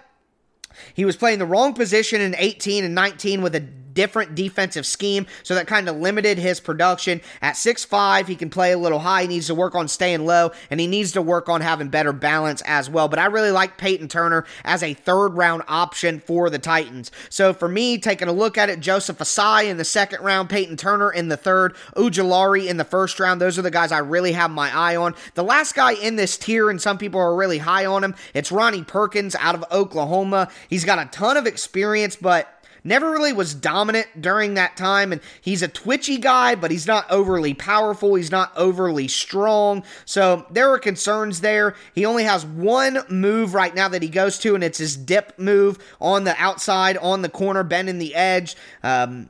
he 0.94 1.06
was 1.06 1.16
playing 1.16 1.40
the 1.40 1.46
wrong 1.46 1.74
position 1.74 2.22
in 2.22 2.36
18 2.38 2.84
and 2.84 2.96
19 2.96 3.42
with 3.42 3.56
a 3.56 3.68
different 3.94 4.36
defensive 4.36 4.86
scheme, 4.86 5.26
so 5.44 5.56
that 5.56 5.68
kind 5.68 5.88
of 5.88 5.98
limited 5.98 6.38
his 6.38 6.60
production. 6.60 7.22
At 7.42 7.56
6'5, 7.56 8.28
he 8.28 8.36
can 8.36 8.50
play 8.50 8.72
a 8.72 8.78
little 8.78 9.00
high. 9.00 9.24
He 9.24 9.28
needs 9.28 9.48
to 9.48 9.56
work 9.56 9.76
on 9.76 9.88
staying 9.88 10.26
low, 10.26 10.52
and 10.70 10.80
he 10.80 10.88
needs 10.88 11.12
to 11.14 11.22
work 11.22 11.50
on 11.50 11.62
having 11.62 11.90
better 11.90 12.14
balance 12.14 12.62
as 12.66 12.90
well. 12.90 13.08
But 13.08 13.20
I 13.20 13.26
really 13.26 13.52
like 13.52 13.78
Peyton 13.78 14.08
Turner 14.08 14.46
as 14.64 14.84
a 14.84 14.94
third 14.94 15.30
round 15.30 15.64
option 15.68 16.20
for 16.20 16.50
the 16.50 16.60
Titans. 16.60 17.12
So 17.30 17.54
for 17.54 17.68
me, 17.68 17.98
taking 17.98 18.28
a 18.28 18.34
look 18.34 18.58
at 18.58 18.70
it, 18.70 18.80
Joseph 18.80 19.18
Ossai 19.20 19.70
in 19.70 19.78
the 19.78 19.86
second 19.86 20.24
round, 20.24 20.50
Peyton 20.50 20.78
Turner 20.78 21.12
in 21.12 21.30
the 21.30 21.38
third, 21.38 21.76
Ojulari 21.96 22.68
in 22.68 22.78
the 22.78 22.84
first 22.84 23.20
round. 23.20 23.42
Those 23.42 23.60
are 23.60 23.64
the 23.64 23.72
guys 23.72 23.92
I 23.92 24.00
really 24.00 24.34
have 24.34 24.52
my 24.52 24.76
eye 24.76 24.96
on. 24.96 25.16
The 25.36 25.44
last 25.44 25.76
guy 25.76 25.94
in 25.94 26.16
this 26.16 26.38
tier, 26.38 26.70
and 26.70 26.82
some 26.82 26.98
people 26.98 27.20
are 27.20 27.36
really 27.36 27.60
high 27.60 27.86
on 27.86 28.04
him, 28.04 28.16
it's 28.34 28.52
Ronnie 28.52 28.84
Perkins 28.84 29.36
out 29.36 29.56
of 29.56 29.66
Oklahoma. 29.72 30.50
He's 30.70 30.86
got 30.86 31.00
a 31.00 31.10
ton 31.12 31.38
of 31.38 31.48
experience, 31.48 32.16
but 32.16 32.63
never 32.84 33.12
really 33.12 33.34
was 33.34 33.54
dominant 33.54 34.08
during 34.22 34.56
that 34.56 34.76
time. 34.78 35.12
And 35.12 35.22
he's 35.42 35.62
a 35.62 35.68
twitchy 35.68 36.18
guy, 36.18 36.56
but 36.56 36.72
he's 36.72 36.88
not 36.88 37.10
overly 37.10 37.54
powerful. 37.54 38.16
He's 38.16 38.32
not 38.32 38.52
overly 38.56 39.08
strong. 39.08 39.84
So 40.06 40.46
there 40.50 40.72
are 40.72 40.80
concerns 40.80 41.42
there. 41.42 41.76
He 41.94 42.06
only 42.06 42.24
has 42.24 42.46
one 42.46 43.00
move 43.10 43.54
right 43.54 43.74
now 43.74 43.88
that 43.88 44.02
he 44.02 44.10
goes 44.10 44.38
to, 44.40 44.56
and 44.56 44.64
it's 44.64 44.78
his 44.78 44.98
dip 44.98 45.38
move 45.40 45.78
on 46.00 46.24
the 46.24 46.36
outside, 46.38 46.98
on 46.98 47.22
the 47.22 47.30
corner, 47.30 47.64
bending 47.64 48.00
the 48.00 48.16
edge. 48.16 48.56
Um, 48.84 49.30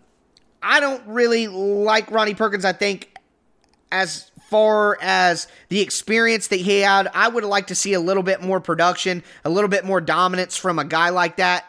I 0.62 0.80
don't 0.80 1.06
really 1.08 1.48
like 1.48 2.10
Ronnie 2.10 2.36
Perkins, 2.36 2.66
I 2.66 2.74
think, 2.74 3.16
as 3.92 4.32
far 4.54 5.00
as 5.02 5.48
the 5.70 5.82
experience 5.82 6.50
that 6.50 6.60
he 6.60 6.82
had, 6.82 7.10
I 7.16 7.28
would 7.28 7.44
like 7.44 7.66
to 7.68 7.76
see 7.76 7.94
a 7.94 8.00
little 8.00 8.22
bit 8.22 8.44
more 8.44 8.60
production, 8.60 9.24
a 9.44 9.50
little 9.50 9.68
bit 9.68 9.84
more 9.84 10.00
dominance 10.00 10.56
from 10.56 10.78
a 10.78 10.86
guy 10.86 11.10
like 11.10 11.38
that, 11.38 11.66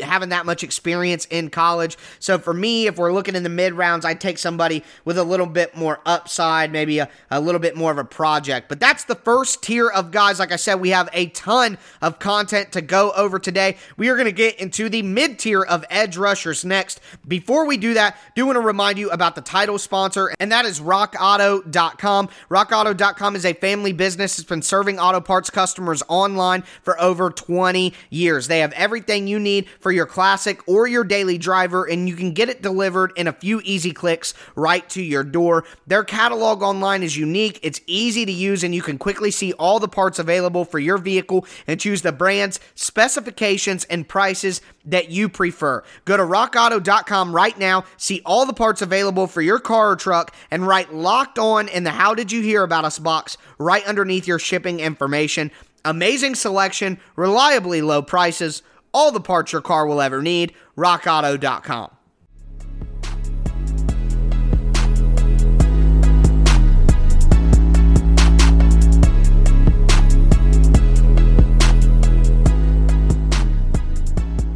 having 0.00 0.30
that 0.30 0.46
much 0.46 0.64
experience 0.64 1.26
in 1.26 1.50
college. 1.50 1.98
So 2.20 2.38
for 2.38 2.54
me, 2.54 2.86
if 2.86 2.96
we're 2.96 3.12
looking 3.12 3.34
in 3.34 3.42
the 3.42 3.50
mid 3.50 3.74
rounds, 3.74 4.06
I'd 4.06 4.18
take 4.18 4.38
somebody 4.38 4.82
with 5.04 5.18
a 5.18 5.24
little 5.24 5.44
bit 5.44 5.76
more 5.76 6.00
upside, 6.06 6.72
maybe 6.72 7.00
a, 7.00 7.10
a 7.30 7.38
little 7.38 7.60
bit 7.60 7.76
more 7.76 7.92
of 7.92 7.98
a 7.98 8.04
project. 8.04 8.70
But 8.70 8.80
that's 8.80 9.04
the 9.04 9.14
first 9.14 9.62
tier 9.62 9.90
of 9.90 10.10
guys. 10.10 10.38
Like 10.38 10.52
I 10.52 10.56
said, 10.56 10.76
we 10.76 10.88
have 10.88 11.10
a 11.12 11.26
ton 11.26 11.76
of 12.00 12.18
content 12.18 12.72
to 12.72 12.80
go 12.80 13.10
over 13.10 13.38
today. 13.38 13.76
We 13.98 14.08
are 14.08 14.14
going 14.14 14.24
to 14.24 14.32
get 14.32 14.58
into 14.58 14.88
the 14.88 15.02
mid 15.02 15.38
tier 15.38 15.60
of 15.60 15.84
edge 15.90 16.16
rushers 16.16 16.64
next. 16.64 16.98
Before 17.28 17.66
we 17.66 17.76
do 17.76 17.92
that, 17.92 18.16
do 18.34 18.46
want 18.46 18.56
to 18.56 18.60
remind 18.60 18.96
you 18.96 19.10
about 19.10 19.34
the 19.34 19.42
title 19.42 19.78
sponsor, 19.78 20.32
and 20.40 20.50
that 20.50 20.64
is 20.64 20.80
rockauto.com. 20.80 22.21
RockAuto.com 22.50 23.36
is 23.36 23.44
a 23.44 23.52
family 23.54 23.92
business 23.92 24.36
that's 24.36 24.48
been 24.48 24.62
serving 24.62 24.98
auto 24.98 25.20
parts 25.20 25.50
customers 25.50 26.02
online 26.08 26.62
for 26.82 27.00
over 27.00 27.30
20 27.30 27.92
years. 28.10 28.48
They 28.48 28.60
have 28.60 28.72
everything 28.72 29.26
you 29.26 29.38
need 29.38 29.68
for 29.80 29.92
your 29.92 30.06
classic 30.06 30.66
or 30.66 30.86
your 30.86 31.04
daily 31.04 31.38
driver, 31.38 31.84
and 31.84 32.08
you 32.08 32.16
can 32.16 32.32
get 32.32 32.48
it 32.48 32.62
delivered 32.62 33.12
in 33.16 33.26
a 33.26 33.32
few 33.32 33.60
easy 33.64 33.92
clicks 33.92 34.34
right 34.54 34.88
to 34.90 35.02
your 35.02 35.24
door. 35.24 35.64
Their 35.86 36.04
catalog 36.04 36.62
online 36.62 37.02
is 37.02 37.16
unique, 37.16 37.60
it's 37.62 37.80
easy 37.86 38.24
to 38.24 38.32
use, 38.32 38.64
and 38.64 38.74
you 38.74 38.82
can 38.82 38.98
quickly 38.98 39.30
see 39.30 39.52
all 39.54 39.78
the 39.78 39.88
parts 39.88 40.18
available 40.18 40.64
for 40.64 40.78
your 40.78 40.98
vehicle 40.98 41.46
and 41.66 41.80
choose 41.80 42.02
the 42.02 42.12
brands, 42.12 42.60
specifications, 42.74 43.84
and 43.84 44.08
prices 44.08 44.60
that 44.84 45.10
you 45.10 45.28
prefer. 45.28 45.82
Go 46.04 46.16
to 46.16 46.22
rockauto.com 46.22 47.34
right 47.34 47.58
now, 47.58 47.84
see 47.96 48.22
all 48.24 48.46
the 48.46 48.52
parts 48.52 48.82
available 48.82 49.26
for 49.26 49.42
your 49.42 49.58
car 49.58 49.90
or 49.90 49.96
truck, 49.96 50.34
and 50.50 50.66
write 50.66 50.92
locked 50.92 51.38
on 51.38 51.68
in 51.68 51.84
the 51.84 51.90
How 51.90 52.14
Did 52.14 52.32
You 52.32 52.42
Hear 52.42 52.62
About 52.62 52.84
Us 52.84 52.98
box 52.98 53.36
right 53.58 53.84
underneath 53.86 54.26
your 54.26 54.38
shipping 54.38 54.80
information. 54.80 55.50
Amazing 55.84 56.34
selection, 56.34 57.00
reliably 57.16 57.82
low 57.82 58.02
prices, 58.02 58.62
all 58.94 59.10
the 59.10 59.20
parts 59.20 59.52
your 59.52 59.62
car 59.62 59.86
will 59.86 60.00
ever 60.00 60.22
need. 60.22 60.54
RockAuto.com. 60.76 62.01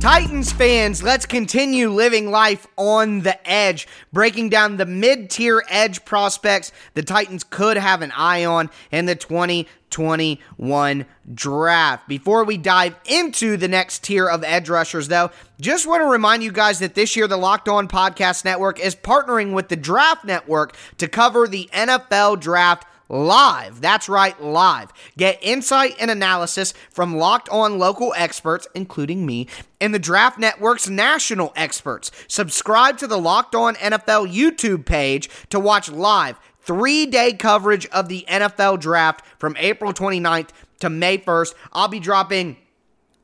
Titans 0.07 0.53
fans, 0.53 1.03
let's 1.03 1.27
continue 1.27 1.89
living 1.89 2.31
life 2.31 2.69
on 2.77 3.23
the 3.23 3.45
edge, 3.45 3.89
breaking 4.13 4.51
down 4.51 4.77
the 4.77 4.87
mid 4.87 5.29
tier 5.31 5.65
edge 5.69 6.05
prospects 6.05 6.71
the 6.95 7.03
Titans 7.03 7.43
could 7.43 7.77
have 7.77 8.03
an 8.03 8.13
eye 8.13 8.45
on 8.45 8.71
in 8.93 9.07
the 9.07 9.17
2021 9.17 11.07
draft. 11.35 12.07
Before 12.07 12.45
we 12.45 12.57
dive 12.57 12.95
into 13.07 13.57
the 13.57 13.67
next 13.67 14.05
tier 14.05 14.29
of 14.29 14.45
edge 14.45 14.69
rushers, 14.69 15.09
though, 15.09 15.33
just 15.61 15.89
want 15.89 16.03
to 16.03 16.07
remind 16.07 16.45
you 16.45 16.53
guys 16.53 16.79
that 16.79 16.95
this 16.95 17.17
year 17.17 17.27
the 17.27 17.37
Locked 17.37 17.69
On 17.69 17.89
Podcast 17.89 18.45
Network 18.45 18.79
is 18.79 18.95
partnering 18.95 19.55
with 19.55 19.67
the 19.67 19.75
Draft 19.75 20.25
Network 20.25 20.77
to 20.99 21.09
cover 21.09 21.49
the 21.49 21.69
NFL 21.73 22.39
Draft 22.39 22.87
live. 23.09 23.81
That's 23.81 24.09
right, 24.09 24.41
live. 24.43 24.93
Get 25.17 25.39
insight 25.43 25.95
and 26.01 26.11
analysis 26.11 26.75
from 26.91 27.17
locked 27.17 27.49
on 27.51 27.79
local 27.79 28.15
experts, 28.17 28.67
including 28.75 29.27
me, 29.27 29.49
and 29.81 29.95
the 29.95 29.99
Draft 29.99 30.39
Network's 30.39 30.89
national 30.89 31.53
experts. 31.57 32.11
Subscribe 32.29 32.99
to 32.99 33.07
the 33.07 33.19
Locked 33.19 33.55
On 33.55 33.75
NFL 33.77 34.33
YouTube 34.33 34.85
page 34.85 35.29
to 35.51 35.61
watch 35.61 35.91
live 35.91 36.39
three 36.61 37.07
day 37.07 37.33
coverage 37.33 37.87
of 37.87 38.09
the 38.09 38.25
NFL 38.29 38.81
draft 38.81 39.25
from 39.39 39.57
April 39.59 39.93
29th 39.93 40.49
to 40.81 40.91
May 40.91 41.19
1st. 41.19 41.55
I'll 41.73 41.89
be 41.89 42.01
dropping 42.01 42.57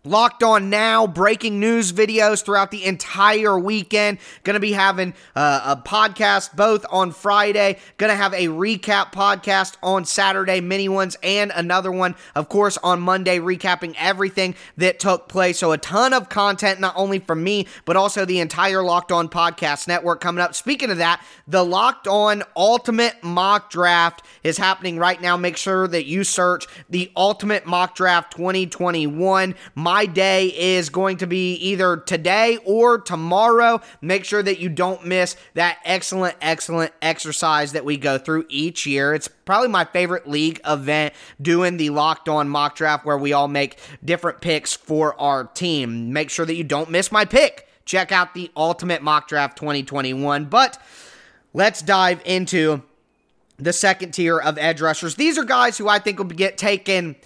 Locked 0.04 0.42
on 0.42 0.68
now, 0.68 1.06
breaking 1.06 1.60
news 1.60 1.92
videos 1.92 2.44
throughout 2.44 2.72
the 2.72 2.84
entire 2.86 3.56
weekend. 3.56 4.18
Going 4.42 4.54
to 4.54 4.60
be 4.60 4.72
having 4.72 5.14
uh, 5.36 5.76
a 5.76 5.88
podcast 5.88 6.56
both 6.56 6.84
on 6.90 7.12
Friday. 7.12 7.78
Going 7.98 8.10
to 8.10 8.16
have 8.16 8.34
a 8.34 8.48
recap 8.48 9.12
podcast 9.12 9.76
on 9.80 10.04
Saturday, 10.04 10.60
mini 10.60 10.88
ones, 10.88 11.16
and 11.22 11.52
another 11.54 11.92
one, 11.92 12.16
of 12.34 12.48
course, 12.48 12.78
on 12.78 13.00
Monday, 13.00 13.38
recapping 13.38 13.94
everything 13.96 14.56
that 14.76 14.98
took 14.98 15.28
place. 15.28 15.60
So, 15.60 15.70
a 15.70 15.78
ton 15.78 16.12
of 16.12 16.28
content, 16.28 16.80
not 16.80 16.94
only 16.96 17.20
from 17.20 17.44
me, 17.44 17.68
but 17.84 17.96
also 17.96 18.24
the 18.24 18.40
entire 18.40 18.82
Locked 18.82 19.12
On 19.12 19.28
Podcast 19.28 19.86
Network 19.86 20.20
coming 20.20 20.42
up. 20.42 20.56
Speaking 20.56 20.90
of 20.90 20.96
that, 20.96 21.24
the 21.46 21.64
Locked 21.64 22.08
On 22.08 22.42
Ultimate 22.56 23.22
Mock 23.22 23.70
Draft 23.70 24.24
is 24.42 24.58
happening 24.58 24.98
right 24.98 25.22
now. 25.22 25.36
Make 25.36 25.56
sure 25.56 25.86
that 25.86 26.06
you 26.06 26.24
search 26.24 26.66
the 26.90 27.12
Ultimate 27.16 27.66
Mock 27.66 27.94
Draft 27.94 28.36
2021 28.36 29.54
my 29.92 30.06
day 30.06 30.46
is 30.46 30.88
going 30.88 31.18
to 31.18 31.26
be 31.26 31.52
either 31.56 31.98
today 31.98 32.56
or 32.64 32.98
tomorrow. 32.98 33.78
Make 34.00 34.24
sure 34.24 34.42
that 34.42 34.58
you 34.58 34.70
don't 34.70 35.04
miss 35.04 35.36
that 35.52 35.80
excellent, 35.84 36.34
excellent 36.40 36.94
exercise 37.02 37.72
that 37.72 37.84
we 37.84 37.98
go 37.98 38.16
through 38.16 38.46
each 38.48 38.86
year. 38.86 39.12
It's 39.12 39.28
probably 39.28 39.68
my 39.68 39.84
favorite 39.84 40.26
league 40.26 40.62
event 40.66 41.12
doing 41.42 41.76
the 41.76 41.90
locked 41.90 42.30
on 42.30 42.48
mock 42.48 42.74
draft 42.74 43.04
where 43.04 43.18
we 43.18 43.34
all 43.34 43.48
make 43.48 43.78
different 44.02 44.40
picks 44.40 44.72
for 44.72 45.14
our 45.20 45.44
team. 45.44 46.10
Make 46.10 46.30
sure 46.30 46.46
that 46.46 46.54
you 46.54 46.64
don't 46.64 46.88
miss 46.88 47.12
my 47.12 47.26
pick. 47.26 47.68
Check 47.84 48.12
out 48.12 48.32
the 48.32 48.50
Ultimate 48.56 49.02
Mock 49.02 49.28
Draft 49.28 49.58
2021. 49.58 50.46
But 50.46 50.80
let's 51.52 51.82
dive 51.82 52.22
into 52.24 52.82
the 53.58 53.74
second 53.74 54.12
tier 54.12 54.38
of 54.38 54.56
edge 54.56 54.80
rushers. 54.80 55.16
These 55.16 55.36
are 55.36 55.44
guys 55.44 55.76
who 55.76 55.86
I 55.86 55.98
think 55.98 56.16
will 56.16 56.24
get 56.24 56.56
taken 56.56 57.16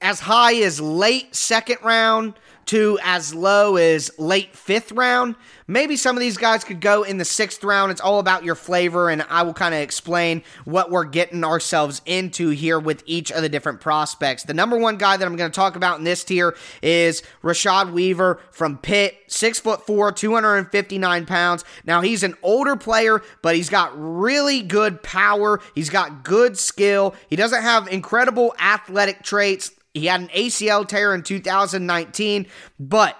as 0.00 0.20
high 0.20 0.54
as 0.56 0.80
late 0.80 1.34
second 1.34 1.78
round 1.82 2.34
to 2.66 2.98
as 3.02 3.32
low 3.32 3.76
as 3.76 4.10
late 4.18 4.54
fifth 4.56 4.90
round. 4.92 5.36
Maybe 5.68 5.96
some 5.96 6.16
of 6.16 6.20
these 6.20 6.36
guys 6.36 6.64
could 6.64 6.80
go 6.80 7.04
in 7.04 7.16
the 7.18 7.24
sixth 7.24 7.62
round. 7.64 7.90
It's 7.92 8.00
all 8.00 8.18
about 8.18 8.44
your 8.44 8.54
flavor, 8.56 9.08
and 9.08 9.24
I 9.30 9.42
will 9.42 9.54
kind 9.54 9.74
of 9.74 9.80
explain 9.80 10.42
what 10.64 10.90
we're 10.90 11.04
getting 11.04 11.44
ourselves 11.44 12.02
into 12.06 12.50
here 12.50 12.78
with 12.78 13.02
each 13.06 13.30
of 13.32 13.42
the 13.42 13.48
different 13.48 13.80
prospects. 13.80 14.42
The 14.44 14.54
number 14.54 14.76
one 14.76 14.96
guy 14.96 15.16
that 15.16 15.24
I'm 15.24 15.36
going 15.36 15.50
to 15.50 15.54
talk 15.54 15.76
about 15.76 15.98
in 15.98 16.04
this 16.04 16.24
tier 16.24 16.56
is 16.82 17.22
Rashad 17.42 17.92
Weaver 17.92 18.40
from 18.50 18.78
Pitt, 18.78 19.16
six 19.28 19.60
foot 19.60 19.86
four, 19.86 20.10
259 20.12 21.26
pounds. 21.26 21.64
Now 21.84 22.00
he's 22.00 22.22
an 22.24 22.34
older 22.42 22.76
player, 22.76 23.22
but 23.42 23.54
he's 23.54 23.70
got 23.70 23.92
really 23.94 24.62
good 24.62 25.02
power. 25.04 25.60
He's 25.74 25.90
got 25.90 26.24
good 26.24 26.58
skill. 26.58 27.14
He 27.28 27.36
doesn't 27.36 27.62
have 27.62 27.88
incredible 27.88 28.54
athletic 28.58 29.22
traits 29.22 29.70
he 29.96 30.06
had 30.06 30.20
an 30.20 30.28
ACL 30.28 30.86
tear 30.86 31.14
in 31.14 31.22
2019, 31.22 32.46
but 32.78 33.16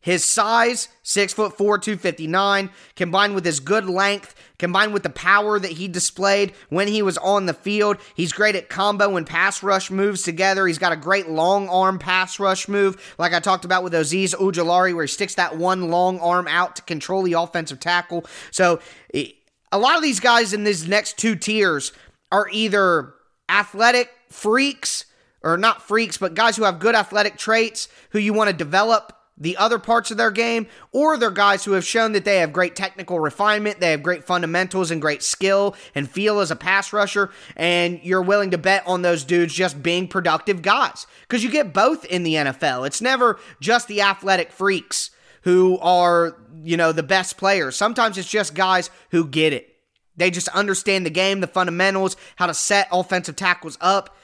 his 0.00 0.24
size, 0.24 0.88
six 1.02 1.32
foot 1.32 1.58
four, 1.58 1.78
259, 1.78 2.70
combined 2.94 3.34
with 3.34 3.44
his 3.44 3.58
good 3.58 3.86
length, 3.86 4.36
combined 4.56 4.94
with 4.94 5.02
the 5.02 5.10
power 5.10 5.58
that 5.58 5.72
he 5.72 5.88
displayed 5.88 6.54
when 6.68 6.86
he 6.86 7.02
was 7.02 7.18
on 7.18 7.46
the 7.46 7.52
field. 7.52 7.96
He's 8.14 8.32
great 8.32 8.54
at 8.54 8.68
combo 8.68 9.16
and 9.16 9.26
pass 9.26 9.64
rush 9.64 9.90
moves 9.90 10.22
together. 10.22 10.66
He's 10.66 10.78
got 10.78 10.92
a 10.92 10.96
great 10.96 11.28
long 11.28 11.68
arm 11.68 11.98
pass 11.98 12.38
rush 12.38 12.68
move, 12.68 13.14
like 13.18 13.32
I 13.32 13.40
talked 13.40 13.64
about 13.64 13.82
with 13.82 13.94
Azeez 13.94 14.32
Ojulari, 14.34 14.94
where 14.94 15.04
he 15.04 15.08
sticks 15.08 15.34
that 15.34 15.56
one 15.56 15.90
long 15.90 16.20
arm 16.20 16.46
out 16.46 16.76
to 16.76 16.82
control 16.82 17.22
the 17.22 17.32
offensive 17.32 17.80
tackle. 17.80 18.24
So 18.52 18.78
a 19.12 19.78
lot 19.78 19.96
of 19.96 20.02
these 20.02 20.20
guys 20.20 20.52
in 20.52 20.62
these 20.62 20.86
next 20.86 21.18
two 21.18 21.34
tiers 21.34 21.92
are 22.30 22.48
either 22.52 23.12
athletic 23.48 24.10
freaks 24.30 25.04
or 25.42 25.56
not 25.56 25.82
freaks, 25.82 26.16
but 26.16 26.34
guys 26.34 26.56
who 26.56 26.64
have 26.64 26.78
good 26.78 26.94
athletic 26.94 27.36
traits 27.36 27.88
who 28.10 28.18
you 28.18 28.32
want 28.32 28.50
to 28.50 28.56
develop 28.56 29.12
the 29.38 29.56
other 29.58 29.78
parts 29.78 30.10
of 30.10 30.16
their 30.16 30.30
game, 30.30 30.66
or 30.92 31.16
they're 31.16 31.30
guys 31.30 31.64
who 31.64 31.72
have 31.72 31.84
shown 31.84 32.12
that 32.12 32.24
they 32.24 32.38
have 32.38 32.52
great 32.52 32.74
technical 32.74 33.20
refinement, 33.20 33.80
they 33.80 33.90
have 33.90 34.02
great 34.02 34.24
fundamentals 34.24 34.90
and 34.90 35.00
great 35.00 35.22
skill 35.22 35.76
and 35.94 36.10
feel 36.10 36.40
as 36.40 36.50
a 36.50 36.56
pass 36.56 36.92
rusher, 36.92 37.30
and 37.54 38.00
you're 38.02 38.22
willing 38.22 38.50
to 38.50 38.58
bet 38.58 38.82
on 38.86 39.02
those 39.02 39.24
dudes 39.24 39.52
just 39.52 39.82
being 39.82 40.08
productive 40.08 40.62
guys. 40.62 41.06
Because 41.22 41.44
you 41.44 41.50
get 41.50 41.74
both 41.74 42.04
in 42.06 42.22
the 42.22 42.34
NFL. 42.34 42.86
It's 42.86 43.02
never 43.02 43.38
just 43.60 43.88
the 43.88 44.00
athletic 44.00 44.52
freaks 44.52 45.10
who 45.42 45.78
are, 45.78 46.36
you 46.62 46.76
know, 46.78 46.92
the 46.92 47.02
best 47.02 47.36
players. 47.36 47.76
Sometimes 47.76 48.16
it's 48.16 48.30
just 48.30 48.54
guys 48.54 48.90
who 49.10 49.28
get 49.28 49.52
it. 49.52 49.76
They 50.16 50.30
just 50.30 50.48
understand 50.48 51.04
the 51.04 51.10
game, 51.10 51.40
the 51.40 51.46
fundamentals, 51.46 52.16
how 52.36 52.46
to 52.46 52.54
set 52.54 52.88
offensive 52.90 53.36
tackles 53.36 53.76
up 53.82 54.15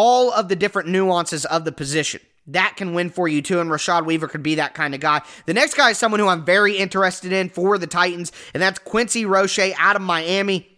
all 0.00 0.32
of 0.32 0.48
the 0.48 0.56
different 0.56 0.88
nuances 0.88 1.44
of 1.44 1.66
the 1.66 1.72
position. 1.72 2.22
That 2.46 2.72
can 2.78 2.94
win 2.94 3.10
for 3.10 3.28
you 3.28 3.42
too, 3.42 3.60
and 3.60 3.68
Rashad 3.68 4.06
Weaver 4.06 4.28
could 4.28 4.42
be 4.42 4.54
that 4.54 4.72
kind 4.72 4.94
of 4.94 5.00
guy. 5.00 5.20
The 5.44 5.52
next 5.52 5.74
guy 5.74 5.90
is 5.90 5.98
someone 5.98 6.20
who 6.20 6.26
I'm 6.26 6.42
very 6.42 6.78
interested 6.78 7.32
in 7.32 7.50
for 7.50 7.76
the 7.76 7.86
Titans, 7.86 8.32
and 8.54 8.62
that's 8.62 8.78
Quincy 8.78 9.26
Roche 9.26 9.58
out 9.78 9.96
of 9.96 10.00
Miami. 10.00 10.69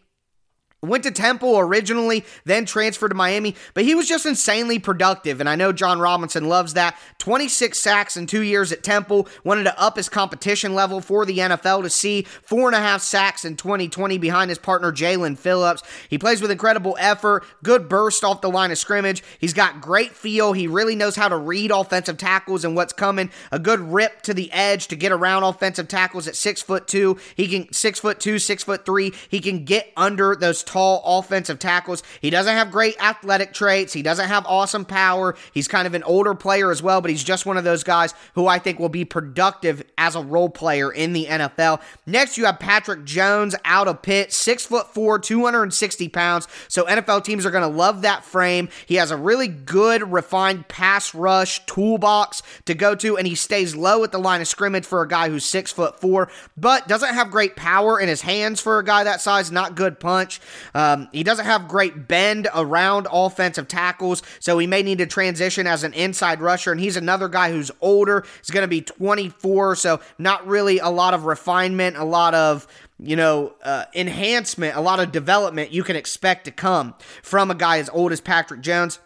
Went 0.85 1.05
to 1.05 1.13
Temple 1.13 1.61
originally, 1.61 2.25
then 2.45 2.67
transferred 2.67 3.11
to 3.11 3.15
Miami, 3.15 3.55
but 3.73 3.85
he 3.85 3.95
was 3.95 4.09
just 4.09 4.27
insanely 4.27 4.81
productive. 4.81 5.39
And 5.39 5.49
I 5.49 5.55
know 5.55 5.71
Jon 5.71 6.01
Robinson 6.01 6.49
loves 6.49 6.75
that. 6.75 6.99
26 7.19 7.79
sacks 7.79 8.17
in 8.17 8.27
two 8.27 8.43
years 8.43 8.73
at 8.73 8.83
Temple. 8.83 9.29
Wanted 9.45 9.63
to 9.63 9.81
up 9.81 9.97
his 9.97 10.09
competition 10.09 10.75
level 10.75 11.01
for 11.01 11.25
the 11.25 11.39
NFL 11.39 11.85
to 11.85 11.91
see 11.91 12.23
four 12.23 12.67
and 12.67 12.75
a 12.75 12.81
half 12.81 13.01
sacks 13.01 13.45
in 13.45 13.57
2020 13.57 14.19
behind 14.19 14.49
his 14.49 14.59
partner 14.59 14.91
Jaelan 14.91 15.39
Phillips. 15.39 15.85
He 16.11 16.19
plays 16.19 16.43
with 16.43 16.51
incredible 16.51 16.97
effort, 16.99 17.45
good 17.63 17.89
burst 17.89 18.25
off 18.25 18.41
the 18.41 18.51
line 18.51 18.73
of 18.73 18.79
scrimmage. 18.79 19.23
He's 19.39 19.55
got 19.55 19.81
great 19.81 20.17
feel. 20.17 20.53
He 20.53 20.67
really 20.67 20.97
knows 20.97 21.15
how 21.15 21.29
to 21.29 21.37
read 21.37 21.71
offensive 21.71 22.19
tackles 22.19 22.65
and 22.65 22.75
what's 22.75 22.93
coming. 22.93 23.31
A 23.53 23.61
good 23.61 23.79
rip 23.79 24.23
to 24.23 24.35
the 24.35 24.51
edge 24.51 24.89
to 24.89 24.97
get 24.97 25.13
around 25.13 25.45
offensive 25.45 25.87
tackles 25.87 26.27
at 26.27 26.35
six 26.35 26.61
foot 26.61 26.89
two. 26.89 27.19
He 27.37 27.47
can 27.47 27.73
six 27.73 28.01
foot 28.01 28.19
two, 28.19 28.41
six 28.41 28.65
foot 28.65 28.85
three. 28.85 29.13
He 29.29 29.39
can 29.39 29.65
get 29.65 29.93
under 29.97 30.35
those 30.35 30.65
tall 30.73 31.03
offensive 31.05 31.59
tackles. 31.59 32.03
He 32.23 32.31
doesn't 32.31 32.55
have 32.55 32.71
great 32.71 32.97
athletic 32.99 33.53
traits. 33.53 33.93
He 33.93 34.01
doesn't 34.01 34.29
have 34.29 34.47
awesome 34.47 34.87
power. 34.87 35.37
He's 35.53 35.69
kind 35.69 35.87
of 35.87 35.93
an 35.93 36.03
older 36.05 36.35
player 36.35 36.71
as 36.71 36.83
well, 36.83 37.03
but 37.03 37.11
he's 37.11 37.23
just 37.23 37.45
one 37.45 37.59
of 37.59 37.65
those 37.65 37.85
guys 37.85 38.15
who 38.35 38.47
I 38.47 38.59
think 38.59 38.79
will 38.79 38.89
be 38.89 39.05
productive 39.05 39.85
as 39.99 40.17
a 40.17 40.23
role 40.23 40.49
player 40.49 40.91
in 40.91 41.13
the 41.13 41.27
NFL. 41.27 41.83
Next, 42.07 42.39
you 42.39 42.47
have 42.47 42.59
Patrick 42.59 43.05
Jones 43.05 43.55
out 43.67 43.87
of 43.87 44.01
Pitt, 44.01 44.33
six 44.33 44.65
foot 44.65 44.95
four, 44.95 45.19
260 45.19 46.09
pounds. 46.09 46.49
So 46.69 46.85
NFL 46.85 47.25
teams 47.25 47.45
are 47.45 47.51
going 47.51 47.71
to 47.71 47.77
love 47.77 48.01
that 48.01 48.25
frame. 48.25 48.71
He 48.87 48.95
has 48.95 49.11
a 49.11 49.17
really 49.19 49.49
good, 49.49 50.11
refined 50.11 50.69
pass 50.69 51.15
rush 51.15 51.65
toolbox 51.67 52.43
to 52.65 52.73
go 52.73 52.95
to, 52.95 53.19
and 53.19 53.27
he 53.27 53.35
stays 53.35 53.77
low 53.77 54.05
at 54.05 54.13
the 54.13 54.19
line 54.19 54.41
of 54.41 54.49
scrimmage 54.49 54.87
for 54.87 55.03
a 55.03 55.09
guy 55.09 55.29
who's 55.29 55.45
six 55.45 55.71
foot 55.71 56.01
four, 56.01 56.31
but 56.57 56.89
doesn't 56.89 57.13
have 57.13 57.31
great 57.31 57.57
power 57.57 58.01
in 58.01 58.09
his 58.09 58.23
hands 58.23 58.59
for 58.59 58.79
a 58.79 58.85
guy 58.85 59.05
that 59.05 59.21
size. 59.21 59.53
Not 59.53 59.75
good 59.75 60.01
punch. 60.01 60.41
Um, 60.75 61.09
he 61.13 61.23
doesn't 61.23 61.45
have 61.45 61.69
great 61.69 62.09
bend 62.09 62.49
around 62.55 63.07
offensive 63.11 63.69
tackles, 63.69 64.23
so 64.41 64.59
he 64.59 64.67
may 64.67 64.83
need 64.83 64.99
to 64.99 65.07
transition 65.07 65.67
as 65.67 65.85
an 65.85 65.93
inside 65.95 66.41
rusher. 66.41 66.73
And 66.73 66.81
he's 66.81 66.97
another 66.97 67.29
guy 67.29 67.51
who's 67.51 67.71
older. 67.81 68.25
He's 68.39 68.51
going 68.51 68.65
to 68.65 68.69
be 68.69 68.81
24, 68.81 69.77
so 69.77 70.01
not 70.19 70.47
really 70.47 70.79
a 70.79 70.89
lot 70.89 71.15
of 71.15 71.25
refinement, 71.25 71.97
a 71.97 72.05
lot 72.05 72.35
of 72.35 72.67
you 73.03 73.17
know, 73.17 73.53
uh, 73.65 73.85
enhancement, 73.95 74.77
a 74.77 74.81
lot 74.81 75.01
of 75.01 75.11
development 75.11 75.73
you 75.73 75.83
can 75.83 75.97
expect 75.97 76.45
to 76.45 76.53
come 76.53 76.95
from 77.21 77.51
a 77.51 77.55
guy 77.55 77.79
as 77.79 77.89
old 77.91 78.13
as 78.13 78.21
Patrick 78.21 78.61
Jones. 78.61 79.01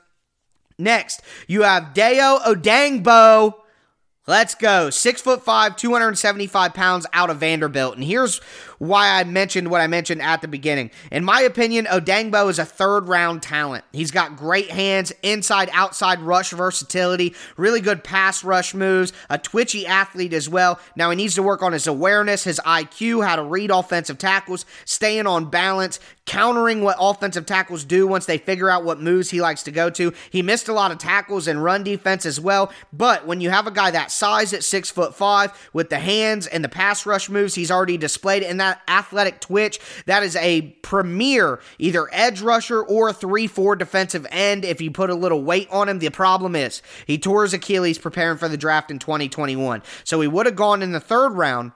Next, 0.79 1.23
you 1.47 1.63
have 1.63 1.95
Dayo 1.95 2.39
Odeyingbo. 2.43 3.55
Let's 4.27 4.55
go. 4.55 4.91
Six 4.91 5.23
foot 5.23 5.45
five, 5.45 5.77
275 5.77 6.75
pounds 6.75 7.07
out 7.13 7.31
of 7.31 7.39
Vanderbilt. 7.39 7.95
And 7.95 8.05
here's 8.05 8.41
why 8.79 9.19
I 9.19 9.25
mentioned 9.25 9.71
what 9.71 9.81
I 9.81 9.87
mentioned 9.87 10.23
at 10.23 10.43
the 10.43 10.49
beginning. 10.49 10.91
In 11.11 11.25
my 11.25 11.41
opinion, 11.41 11.87
Odeyingbo 11.87 12.49
is 12.51 12.59
a 12.59 12.65
third 12.65 13.09
round 13.09 13.43
talent. 13.43 13.85
He's 13.93 14.11
got 14.11 14.37
great 14.37 14.71
hands, 14.71 15.13
inside 15.23 15.71
outside 15.73 16.21
rush 16.21 16.51
versatility, 16.51 17.35
really 17.57 17.81
good 17.81 18.05
pass 18.05 18.45
rush 18.45 18.75
moves, 18.75 19.13
a 19.31 19.39
twitchy 19.39 19.87
athlete 19.87 20.33
as 20.33 20.49
well. 20.49 20.79
Now 20.97 21.11
he 21.11 21.17
needs 21.17 21.35
to 21.37 21.43
work 21.43 21.63
on 21.63 21.73
his 21.73 21.87
awareness, 21.87 22.45
his 22.45 22.61
IQ, 22.61 23.27
how 23.27 23.37
to 23.37 23.43
read 23.43 23.71
offensive 23.71 24.19
tackles, 24.19 24.65
staying 24.85 25.27
on 25.27 25.51
balance, 25.51 25.99
countering 26.27 26.83
what 26.83 26.97
offensive 26.99 27.47
tackles 27.47 27.85
do 27.85 28.07
once 28.07 28.27
they 28.27 28.37
figure 28.37 28.69
out 28.69 28.85
what 28.85 29.01
moves 29.01 29.31
he 29.31 29.41
likes 29.41 29.63
to 29.63 29.71
go 29.71 29.89
to. 29.91 30.13
He 30.31 30.43
missed 30.43 30.69
a 30.69 30.73
lot 30.73 30.91
of 30.91 30.99
tackles 30.99 31.47
and 31.47 31.63
run 31.63 31.85
defense 31.85 32.27
as 32.27 32.41
well. 32.41 32.73
But 32.93 33.27
when 33.27 33.41
you 33.41 33.51
have 33.51 33.67
a 33.67 33.71
guy 33.71 33.93
that 33.93 34.11
size 34.11 34.53
at 34.53 34.65
six 34.65 34.91
foot 34.91 35.15
five 35.15 35.71
with 35.73 35.89
the 35.89 36.01
hands 36.01 36.47
and 36.47 36.65
the 36.65 36.69
pass 36.69 37.07
rush 37.07 37.29
moves 37.29 37.55
he's 37.55 37.71
already 37.71 37.97
displayed 37.97 38.43
and 38.43 38.59
that 38.61 38.66
athletic 38.89 39.41
twitch, 39.41 39.81
that 40.07 40.23
is 40.23 40.37
a 40.37 40.63
premier 40.83 41.61
either 41.79 42.09
edge 42.13 42.41
rusher 42.41 42.83
or 42.83 43.13
3 43.13 43.47
4 43.47 43.77
defensive 43.77 44.27
end 44.31 44.65
if 44.65 44.81
you 44.81 44.91
put 44.91 45.11
a 45.11 45.15
little 45.15 45.43
weight 45.43 45.69
on 45.71 45.89
him. 45.89 45.99
The 45.99 46.11
problem 46.11 46.57
is 46.57 46.83
he 47.07 47.19
tore 47.19 47.43
his 47.43 47.55
Achilles 47.55 47.99
preparing 47.99 48.39
for 48.39 48.49
the 48.49 48.57
draft 48.57 48.91
in 48.91 48.99
2021. 48.99 49.83
So 50.05 50.21
he 50.21 50.29
would 50.29 50.47
have 50.47 50.57
gone 50.57 50.83
in 50.83 50.93
the 50.93 51.01
third 51.01 51.33
round 51.33 51.73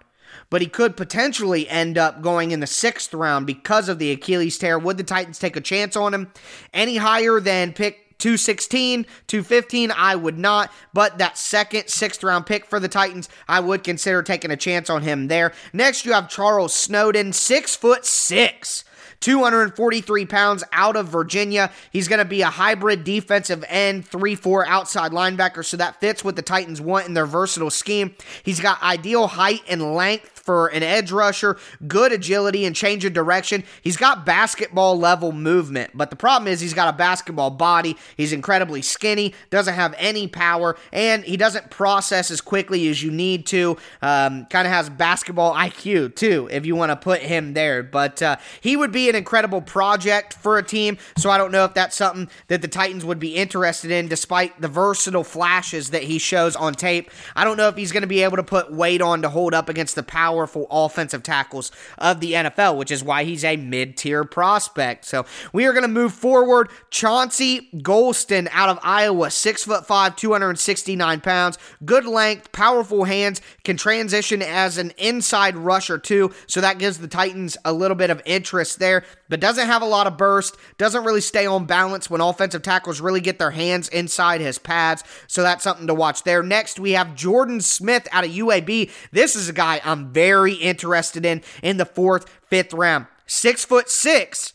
but 0.48 0.60
he 0.60 0.66
could 0.66 0.96
potentially 0.96 1.68
end 1.68 1.98
up 1.98 2.22
going 2.22 2.50
in 2.50 2.60
the 2.60 2.66
sixth 2.66 3.14
round 3.14 3.46
because 3.46 3.88
of 3.88 3.98
the 3.98 4.10
Achilles 4.10 4.58
tear. 4.58 4.78
Would 4.78 4.96
the 4.96 5.04
Titans 5.04 5.38
take 5.38 5.56
a 5.56 5.60
chance 5.60 5.96
on 5.96 6.14
him? 6.14 6.32
Any 6.72 6.96
higher 6.96 7.40
than 7.40 7.72
pick 7.72 8.09
216, 8.20 9.04
215, 9.26 9.90
I 9.90 10.14
would 10.14 10.38
not. 10.38 10.72
But 10.92 11.18
that 11.18 11.36
second, 11.36 11.88
sixth 11.88 12.22
round 12.22 12.46
pick 12.46 12.66
for 12.66 12.78
the 12.78 12.88
Titans, 12.88 13.28
I 13.48 13.60
would 13.60 13.82
consider 13.82 14.22
taking 14.22 14.50
a 14.50 14.56
chance 14.56 14.88
on 14.88 15.02
him 15.02 15.28
there. 15.28 15.52
Next, 15.72 16.04
you 16.04 16.12
have 16.12 16.28
Charles 16.28 16.74
Snowden, 16.74 17.32
six 17.32 17.74
foot 17.74 18.04
six. 18.06 18.84
243 19.20 20.24
pounds 20.26 20.64
out 20.72 20.96
of 20.96 21.08
Virginia. 21.08 21.70
He's 21.92 22.08
going 22.08 22.20
to 22.20 22.24
be 22.24 22.42
a 22.42 22.46
hybrid 22.46 23.04
defensive 23.04 23.64
end, 23.68 24.06
3 24.06 24.34
4 24.34 24.66
outside 24.66 25.12
linebacker, 25.12 25.64
so 25.64 25.76
that 25.76 26.00
fits 26.00 26.24
what 26.24 26.36
the 26.36 26.42
Titans 26.42 26.80
want 26.80 27.06
in 27.06 27.14
their 27.14 27.26
versatile 27.26 27.70
scheme. 27.70 28.14
He's 28.42 28.60
got 28.60 28.82
ideal 28.82 29.26
height 29.26 29.60
and 29.68 29.94
length 29.94 30.39
for 30.50 30.66
an 30.66 30.82
edge 30.82 31.12
rusher, 31.12 31.56
good 31.86 32.10
agility 32.10 32.64
and 32.64 32.74
change 32.74 33.04
of 33.04 33.12
direction. 33.12 33.62
He's 33.82 33.96
got 33.96 34.26
basketball 34.26 34.98
level 34.98 35.30
movement, 35.30 35.92
but 35.94 36.10
the 36.10 36.16
problem 36.16 36.48
is 36.52 36.60
he's 36.60 36.74
got 36.74 36.92
a 36.92 36.96
basketball 36.96 37.50
body. 37.50 37.96
He's 38.16 38.32
incredibly 38.32 38.82
skinny, 38.82 39.32
doesn't 39.50 39.74
have 39.74 39.94
any 39.96 40.26
power, 40.26 40.76
and 40.92 41.22
he 41.22 41.36
doesn't 41.36 41.70
process 41.70 42.32
as 42.32 42.40
quickly 42.40 42.88
as 42.88 43.00
you 43.00 43.12
need 43.12 43.46
to. 43.46 43.76
Um, 44.02 44.46
kind 44.46 44.66
of 44.66 44.72
has 44.72 44.90
basketball 44.90 45.54
IQ 45.54 46.16
too, 46.16 46.48
if 46.50 46.66
you 46.66 46.74
want 46.74 46.90
to 46.90 46.96
put 46.96 47.20
him 47.20 47.54
there. 47.54 47.84
But 47.84 48.20
uh, 48.20 48.38
he 48.60 48.76
would 48.76 48.90
be 48.90 49.08
an 49.08 49.14
incredible 49.14 49.62
project 49.62 50.34
for 50.34 50.58
a 50.58 50.64
team, 50.64 50.98
so 51.16 51.30
I 51.30 51.38
don't 51.38 51.52
know 51.52 51.64
if 51.64 51.74
that's 51.74 51.94
something 51.94 52.28
that 52.48 52.60
the 52.60 52.66
Titans 52.66 53.04
would 53.04 53.20
be 53.20 53.36
interested 53.36 53.92
in, 53.92 54.08
despite 54.08 54.60
the 54.60 54.66
versatile 54.66 55.22
flashes 55.22 55.90
that 55.90 56.02
he 56.02 56.18
shows 56.18 56.56
on 56.56 56.74
tape. 56.74 57.08
I 57.36 57.44
don't 57.44 57.56
know 57.56 57.68
if 57.68 57.76
he's 57.76 57.92
going 57.92 58.00
to 58.00 58.08
be 58.08 58.24
able 58.24 58.38
to 58.38 58.42
put 58.42 58.72
weight 58.72 59.00
on 59.00 59.22
to 59.22 59.28
hold 59.28 59.54
up 59.54 59.68
against 59.68 59.94
the 59.94 60.02
power 60.02 60.39
powerful 60.40 60.66
offensive 60.70 61.22
tackles 61.22 61.70
of 61.98 62.20
the 62.20 62.32
NFL, 62.32 62.78
which 62.78 62.90
is 62.90 63.04
why 63.04 63.24
he's 63.24 63.44
a 63.44 63.56
mid 63.58 63.94
tier 63.94 64.24
prospect. 64.24 65.04
So 65.04 65.26
we 65.52 65.66
are 65.66 65.72
going 65.72 65.82
to 65.82 65.88
move 65.88 66.14
forward. 66.14 66.70
Chauncey 66.88 67.68
Golston 67.76 68.48
out 68.50 68.70
of 68.70 68.78
Iowa, 68.82 69.30
six 69.30 69.64
foot 69.64 69.86
five, 69.86 70.16
269 70.16 71.20
pounds, 71.20 71.58
good 71.84 72.06
length, 72.06 72.52
powerful 72.52 73.04
hands, 73.04 73.42
can 73.64 73.76
transition 73.76 74.40
as 74.40 74.78
an 74.78 74.92
inside 74.96 75.56
rusher 75.56 75.98
too. 75.98 76.32
So 76.46 76.62
that 76.62 76.78
gives 76.78 76.96
the 76.96 77.08
Titans 77.08 77.58
a 77.66 77.74
little 77.74 77.96
bit 77.96 78.08
of 78.08 78.22
interest 78.24 78.78
there, 78.78 79.04
but 79.28 79.40
doesn't 79.40 79.66
have 79.66 79.82
a 79.82 79.86
lot 79.86 80.06
of 80.06 80.16
burst, 80.16 80.56
doesn't 80.78 81.04
really 81.04 81.20
stay 81.20 81.44
on 81.44 81.66
balance 81.66 82.08
when 82.08 82.22
offensive 82.22 82.62
tackles 82.62 83.02
really 83.02 83.20
get 83.20 83.38
their 83.38 83.50
hands 83.50 83.88
inside 83.90 84.40
his 84.40 84.58
pads. 84.58 85.04
So 85.26 85.42
that's 85.42 85.62
something 85.62 85.86
to 85.86 85.94
watch 85.94 86.22
there. 86.22 86.42
Next, 86.42 86.80
we 86.80 86.92
have 86.92 87.14
Jordan 87.14 87.60
Smith 87.60 88.08
out 88.10 88.24
of 88.24 88.30
UAB. 88.30 88.90
This 89.12 89.36
is 89.36 89.50
a 89.50 89.52
guy 89.52 89.82
I'm 89.84 90.12
very 90.12 90.19
very 90.20 90.52
interested 90.52 91.24
in 91.24 91.40
in 91.62 91.78
the 91.78 91.86
fourth, 91.86 92.28
fifth 92.48 92.74
round. 92.74 93.06
Six 93.26 93.64
foot 93.64 93.88
six, 93.88 94.52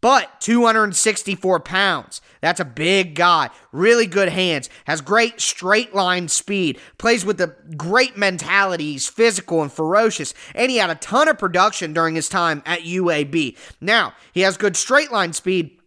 but 0.00 0.40
264 0.40 1.60
pounds. 1.60 2.22
That's 2.40 2.60
a 2.60 2.64
big 2.64 3.14
guy. 3.14 3.50
Really 3.70 4.06
good 4.06 4.30
hands. 4.30 4.70
Has 4.86 5.02
great 5.02 5.40
straight 5.40 5.94
line 5.94 6.28
speed. 6.28 6.78
Plays 6.96 7.24
with 7.26 7.38
a 7.40 7.54
great 7.76 8.16
mentality. 8.16 8.92
He's 8.92 9.08
physical 9.08 9.60
and 9.60 9.70
ferocious. 9.70 10.32
And 10.54 10.70
he 10.70 10.78
had 10.78 10.88
a 10.88 10.94
ton 10.94 11.28
of 11.28 11.38
production 11.38 11.92
during 11.92 12.14
his 12.14 12.28
time 12.28 12.62
at 12.64 12.80
UAB. 12.80 13.58
Now, 13.80 14.14
he 14.32 14.42
has 14.42 14.56
good 14.56 14.76
straight 14.76 15.12
line 15.12 15.34
speed 15.34 15.77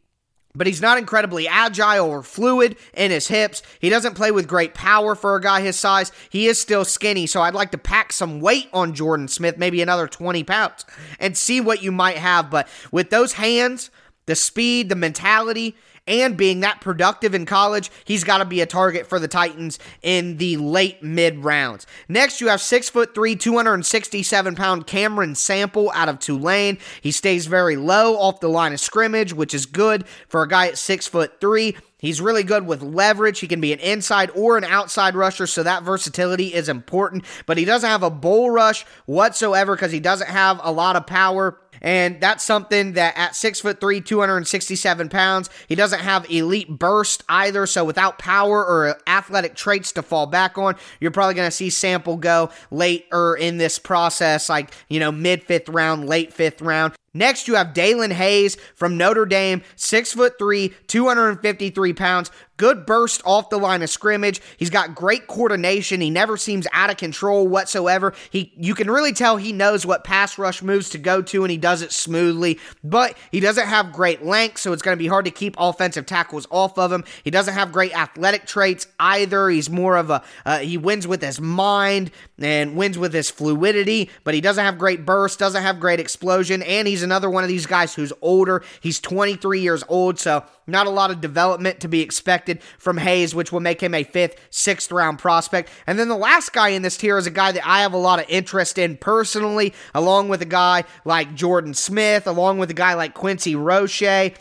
but 0.55 0.67
he's 0.67 0.81
not 0.81 0.97
incredibly 0.97 1.47
agile 1.47 2.09
or 2.09 2.23
fluid 2.23 2.75
in 2.93 3.11
his 3.11 3.27
hips. 3.27 3.61
He 3.79 3.89
doesn't 3.89 4.15
play 4.15 4.31
with 4.31 4.47
great 4.47 4.73
power 4.73 5.15
for 5.15 5.35
a 5.35 5.41
guy 5.41 5.61
his 5.61 5.77
size. 5.77 6.11
He 6.29 6.47
is 6.47 6.59
still 6.59 6.85
skinny, 6.85 7.27
so 7.27 7.41
I'd 7.41 7.53
like 7.53 7.71
to 7.71 7.77
pack 7.77 8.13
some 8.13 8.39
weight 8.39 8.69
on 8.73 8.93
Jordan 8.93 9.27
Smith, 9.27 9.57
maybe 9.57 9.81
another 9.81 10.07
20 10.07 10.43
pounds, 10.43 10.85
and 11.19 11.37
see 11.37 11.61
what 11.61 11.83
you 11.83 11.91
might 11.91 12.17
have. 12.17 12.49
But 12.49 12.67
with 12.91 13.09
those 13.09 13.33
hands, 13.33 13.89
the 14.25 14.35
speed, 14.35 14.89
the 14.89 14.95
mentality, 14.95 15.75
and 16.11 16.35
being 16.35 16.59
that 16.59 16.81
productive 16.81 17.33
in 17.33 17.45
college, 17.45 17.89
he's 18.03 18.25
got 18.25 18.39
to 18.39 18.45
be 18.45 18.59
a 18.59 18.65
target 18.65 19.07
for 19.07 19.17
the 19.17 19.29
Titans 19.29 19.79
in 20.01 20.37
the 20.37 20.57
late 20.57 21.01
mid 21.01 21.43
rounds. 21.43 21.87
Next, 22.09 22.41
you 22.41 22.49
have 22.49 22.59
six 22.59 22.89
foot 22.89 23.15
three, 23.15 23.35
267 23.37 24.55
pound 24.55 24.85
Cameron 24.85 25.35
Sample 25.35 25.89
out 25.95 26.09
of 26.09 26.19
Tulane. 26.19 26.77
He 26.99 27.11
stays 27.11 27.45
very 27.45 27.77
low 27.77 28.17
off 28.17 28.41
the 28.41 28.49
line 28.49 28.73
of 28.73 28.81
scrimmage, 28.81 29.33
which 29.33 29.53
is 29.53 29.65
good 29.65 30.05
for 30.27 30.43
a 30.43 30.47
guy 30.47 30.67
at 30.67 30.77
six 30.77 31.07
foot 31.07 31.39
three. 31.39 31.77
He's 31.97 32.19
really 32.19 32.43
good 32.43 32.65
with 32.65 32.81
leverage. 32.81 33.39
He 33.39 33.47
can 33.47 33.61
be 33.61 33.71
an 33.71 33.79
inside 33.79 34.31
or 34.31 34.57
an 34.57 34.63
outside 34.63 35.15
rusher, 35.15 35.45
so 35.45 35.61
that 35.61 35.83
versatility 35.83 36.53
is 36.53 36.67
important. 36.67 37.23
But 37.45 37.59
he 37.59 37.65
doesn't 37.65 37.87
have 37.87 38.01
a 38.01 38.09
bull 38.09 38.49
rush 38.49 38.85
whatsoever 39.05 39.75
because 39.75 39.91
he 39.91 39.99
doesn't 39.99 40.29
have 40.29 40.59
a 40.63 40.71
lot 40.71 40.95
of 40.95 41.05
power. 41.05 41.60
And 41.81 42.21
that's 42.21 42.43
something 42.43 42.93
that 42.93 43.17
at 43.17 43.35
six 43.35 43.59
foot 43.59 43.79
three, 43.79 44.01
267 44.01 45.09
pounds, 45.09 45.49
he 45.67 45.75
doesn't 45.75 45.99
have 45.99 46.29
elite 46.29 46.69
burst 46.69 47.23
either. 47.27 47.65
So 47.65 47.83
without 47.83 48.19
power 48.19 48.65
or 48.65 48.97
athletic 49.07 49.55
traits 49.55 49.91
to 49.93 50.03
fall 50.03 50.27
back 50.27 50.57
on, 50.57 50.75
you're 50.99 51.11
probably 51.11 51.33
going 51.33 51.47
to 51.47 51.55
see 51.55 51.69
Sample 51.69 52.17
go 52.17 52.49
later 52.69 53.35
in 53.35 53.57
this 53.57 53.79
process, 53.79 54.49
like, 54.49 54.73
you 54.89 54.99
know, 54.99 55.11
mid 55.11 55.43
fifth 55.43 55.69
round, 55.69 56.07
late 56.07 56.33
fifth 56.33 56.61
round. 56.61 56.93
Next, 57.13 57.47
you 57.47 57.55
have 57.55 57.73
Daelin 57.73 58.11
Hayes 58.11 58.55
from 58.75 58.97
Notre 58.97 59.25
Dame, 59.25 59.63
six 59.75 60.13
foot 60.13 60.35
three, 60.39 60.73
253 60.87 61.93
pounds, 61.93 62.31
good 62.61 62.85
burst 62.85 63.23
off 63.25 63.49
the 63.49 63.57
line 63.57 63.81
of 63.81 63.89
scrimmage. 63.89 64.39
He's 64.55 64.69
got 64.69 64.93
great 64.93 65.25
coordination. 65.25 65.99
He 65.99 66.11
never 66.11 66.37
seems 66.37 66.67
out 66.71 66.91
of 66.91 66.97
control 66.97 67.47
whatsoever. 67.47 68.13
He 68.29 68.53
you 68.55 68.75
can 68.75 68.89
really 68.89 69.13
tell 69.13 69.37
he 69.37 69.51
knows 69.51 69.83
what 69.83 70.03
pass 70.03 70.37
rush 70.37 70.61
moves 70.61 70.89
to 70.91 70.99
go 70.99 71.23
to 71.23 71.43
and 71.43 71.49
he 71.49 71.57
does 71.57 71.81
it 71.81 71.91
smoothly, 71.91 72.59
but 72.83 73.17
he 73.31 73.39
doesn't 73.39 73.65
have 73.65 73.91
great 73.91 74.23
length, 74.23 74.59
so 74.59 74.73
it's 74.73 74.83
going 74.83 74.95
to 74.95 75.03
be 75.03 75.07
hard 75.07 75.25
to 75.25 75.31
keep 75.31 75.55
offensive 75.57 76.05
tackles 76.05 76.45
off 76.51 76.77
of 76.77 76.91
him. 76.91 77.03
He 77.23 77.31
doesn't 77.31 77.55
have 77.55 77.71
great 77.71 77.97
athletic 77.97 78.45
traits 78.45 78.85
either. 78.99 79.49
He's 79.49 79.69
more 79.69 79.97
of 79.97 80.11
a 80.11 80.21
uh, 80.45 80.59
he 80.59 80.77
wins 80.77 81.07
with 81.07 81.23
his 81.23 81.41
mind 81.41 82.11
and 82.37 82.75
wins 82.75 82.95
with 82.95 83.11
his 83.11 83.31
fluidity, 83.31 84.11
but 84.23 84.35
he 84.35 84.41
doesn't 84.41 84.63
have 84.63 84.77
great 84.77 85.03
burst, 85.03 85.39
doesn't 85.39 85.63
have 85.63 85.79
great 85.79 85.99
explosion, 85.99 86.61
and 86.61 86.87
he's 86.87 87.00
another 87.01 87.29
one 87.29 87.43
of 87.43 87.47
these 87.47 87.65
guys 87.65 87.93
who's 87.93 88.13
older. 88.21 88.63
He's 88.81 88.99
23 88.99 89.59
years 89.59 89.83
old, 89.87 90.19
so 90.19 90.43
not 90.67 90.87
a 90.87 90.91
lot 90.91 91.11
of 91.11 91.21
development 91.21 91.79
to 91.81 91.87
be 91.87 92.01
expected 92.01 92.61
from 92.77 92.97
Hayes, 92.97 93.35
which 93.35 93.51
will 93.51 93.59
make 93.59 93.81
him 93.81 93.93
a 93.93 94.03
fifth, 94.03 94.35
sixth 94.49 94.91
round 94.91 95.19
prospect. 95.19 95.69
And 95.87 95.99
then 95.99 96.07
the 96.07 96.15
last 96.15 96.53
guy 96.53 96.69
in 96.69 96.81
this 96.81 96.97
tier 96.97 97.17
is 97.17 97.27
a 97.27 97.31
guy 97.31 97.51
that 97.51 97.67
I 97.67 97.81
have 97.81 97.93
a 97.93 97.97
lot 97.97 98.19
of 98.19 98.25
interest 98.29 98.77
in 98.77 98.97
personally, 98.97 99.73
along 99.93 100.29
with 100.29 100.41
a 100.41 100.45
guy 100.45 100.83
like 101.05 101.35
Jordan 101.35 101.73
Smith, 101.73 102.27
along 102.27 102.57
with 102.57 102.69
a 102.69 102.75
guy 102.75 102.93
like 102.93 103.13
Quincy 103.13 103.55
Roche. 103.55 104.31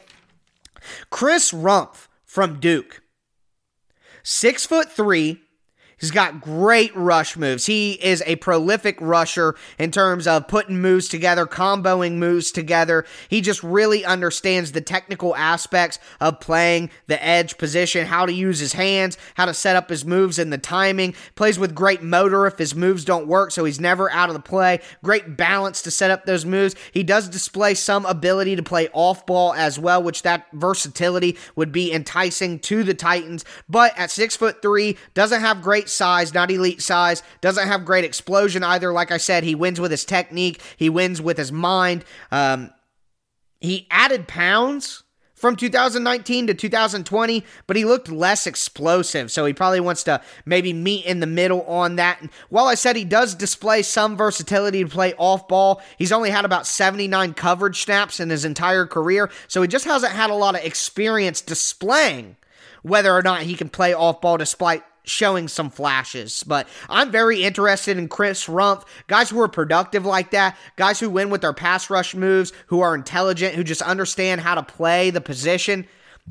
Chris 1.11 1.53
Rumph 1.53 2.09
from 2.25 2.61
Duke. 2.61 3.03
Six 4.23 4.67
foot 4.67 4.91
three, 4.91 5.41
He's 6.01 6.11
got 6.11 6.41
great 6.41 6.97
rush 6.97 7.37
moves. 7.37 7.67
He 7.67 7.93
is 7.93 8.23
a 8.25 8.37
prolific 8.37 8.97
rusher 9.03 9.55
in 9.79 9.91
terms 9.91 10.27
of 10.27 10.49
putting 10.49 10.81
moves 10.81 11.09
together, 11.09 11.45
comboing 11.45 12.13
moves 12.13 12.51
together. 12.51 13.05
He 13.29 13.43
just 13.43 13.63
really 13.63 14.03
understands 14.03 14.73
the 14.73 14.81
technical 14.81 15.37
aspects 15.37 15.99
of 16.19 16.41
playing 16.41 16.89
the 17.07 17.23
edge 17.23 17.59
position, 17.59 18.07
how 18.07 18.25
to 18.25 18.33
use 18.33 18.61
his 18.61 18.73
hands, 18.73 19.19
how 19.35 19.45
to 19.45 19.53
set 19.53 19.77
up 19.77 19.91
his 19.91 20.07
moves 20.07 20.39
and 20.39 20.51
the 20.51 20.59
timing. 20.59 21.15
Plays 21.35 21.59
with 21.59 21.75
great 21.75 22.03
motor 22.03 22.47
if 22.47 22.57
his 22.57 22.75
moves 22.75 23.05
don't 23.05 23.27
work, 23.27 23.51
so 23.51 23.67
he's 23.67 23.79
never 23.79 24.11
out 24.11 24.31
of 24.31 24.35
the 24.35 24.41
play. 24.41 24.81
Great 25.05 25.37
balance 25.37 25.83
to 25.83 25.91
set 25.91 26.11
up 26.11 26.25
those 26.25 26.47
moves. 26.47 26.75
He 26.93 27.03
does 27.03 27.29
display 27.29 27.75
some 27.75 28.07
ability 28.07 28.57
to 28.57 28.63
play 28.63 28.89
off 28.95 29.27
ball 29.27 29.53
as 29.53 29.79
well, 29.79 30.03
which 30.03 30.23
that 30.23 30.47
versatility 30.55 31.37
would 31.57 31.73
be 31.73 31.93
enticing 31.93 32.59
to 32.61 32.83
the 32.85 32.95
Titans. 32.95 33.45
But 33.69 33.93
at 33.99 34.11
six 34.11 34.35
foot 34.35 34.63
three, 34.63 34.97
doesn't 35.13 35.43
have 35.43 35.61
great 35.61 35.90
size, 35.91 36.33
not 36.35 36.51
elite 36.51 36.83
size. 36.83 37.23
Doesn't 37.41 37.69
have 37.69 37.85
great 37.85 38.05
explosion 38.05 38.63
either. 38.63 38.93
Like 38.93 39.11
I 39.11 39.19
said, 39.19 39.45
he 39.45 39.55
wins 39.55 39.81
with 39.81 39.91
his 39.91 40.05
technique, 40.05 40.61
he 40.77 40.89
wins 40.89 41.21
with 41.21 41.39
his 41.39 41.53
mind. 41.53 42.05
Um, 42.31 42.71
he 43.61 43.87
added 43.91 44.27
pounds 44.27 45.03
from 45.41 45.57
2019 45.57 46.49
to 46.49 46.55
2020, 46.55 47.45
but 47.67 47.75
he 47.75 47.87
looked 47.87 48.11
less 48.11 48.47
explosive. 48.47 49.33
So 49.33 49.47
he 49.47 49.55
probably 49.55 49.81
wants 49.81 50.03
to 50.05 50.21
maybe 50.45 50.75
meet 50.75 51.07
in 51.07 51.21
the 51.21 51.27
middle 51.27 51.63
on 51.63 51.97
that. 51.97 52.21
And 52.21 52.29
while 52.51 52.67
I 52.67 52.75
said 52.75 52.95
he 52.95 53.07
does 53.07 53.35
display 53.35 53.83
some 53.83 54.19
versatility 54.19 54.85
to 54.85 54.91
play 54.91 55.15
off 55.17 55.49
ball, 55.49 55.81
he's 55.97 56.13
only 56.13 56.29
had 56.29 56.45
about 56.45 56.67
79 56.67 57.33
coverage 57.33 57.83
snaps 57.83 58.21
in 58.21 58.29
his 58.29 58.45
entire 58.45 58.85
career. 58.85 59.31
So 59.49 59.63
he 59.63 59.69
just 59.69 59.87
hasn't 59.87 60.13
had 60.13 60.29
a 60.29 60.35
lot 60.35 60.57
of 60.57 60.65
experience 60.65 61.41
displaying 61.41 62.37
whether 62.83 63.13
or 63.13 63.23
not 63.23 63.43
he 63.43 63.55
can 63.55 63.71
play 63.71 63.95
off 63.95 64.21
ball 64.21 64.37
despite 64.37 64.85
showing 65.11 65.49
some 65.49 65.71
flashes. 65.71 66.43
But 66.45 66.69
I'm 66.89 67.11
very 67.11 67.43
interested 67.43 67.99
in 67.99 68.09
Chris 68.09 68.47
Rumph, 68.47 68.85
guys 69.07 69.31
who 69.31 69.41
are 69.41 69.49
productive 69.49 70.07
like 70.07 70.31
that, 70.31 70.57
guys 70.77 71.01
who 71.01 71.11
win 71.11 71.31
with 71.31 71.41
their 71.41 71.53
pass 71.53 71.91
rush 71.91 72.15
moves, 72.15 72.53
who 72.69 72.81
are 72.81 72.95
intelligent, 72.95 73.55
who 73.55 73.65
just 73.65 73.83
understand 73.83 74.41
how 74.41 74.55
to 74.55 74.63
play 74.63 75.11
the 75.11 75.21
position. 75.21 75.87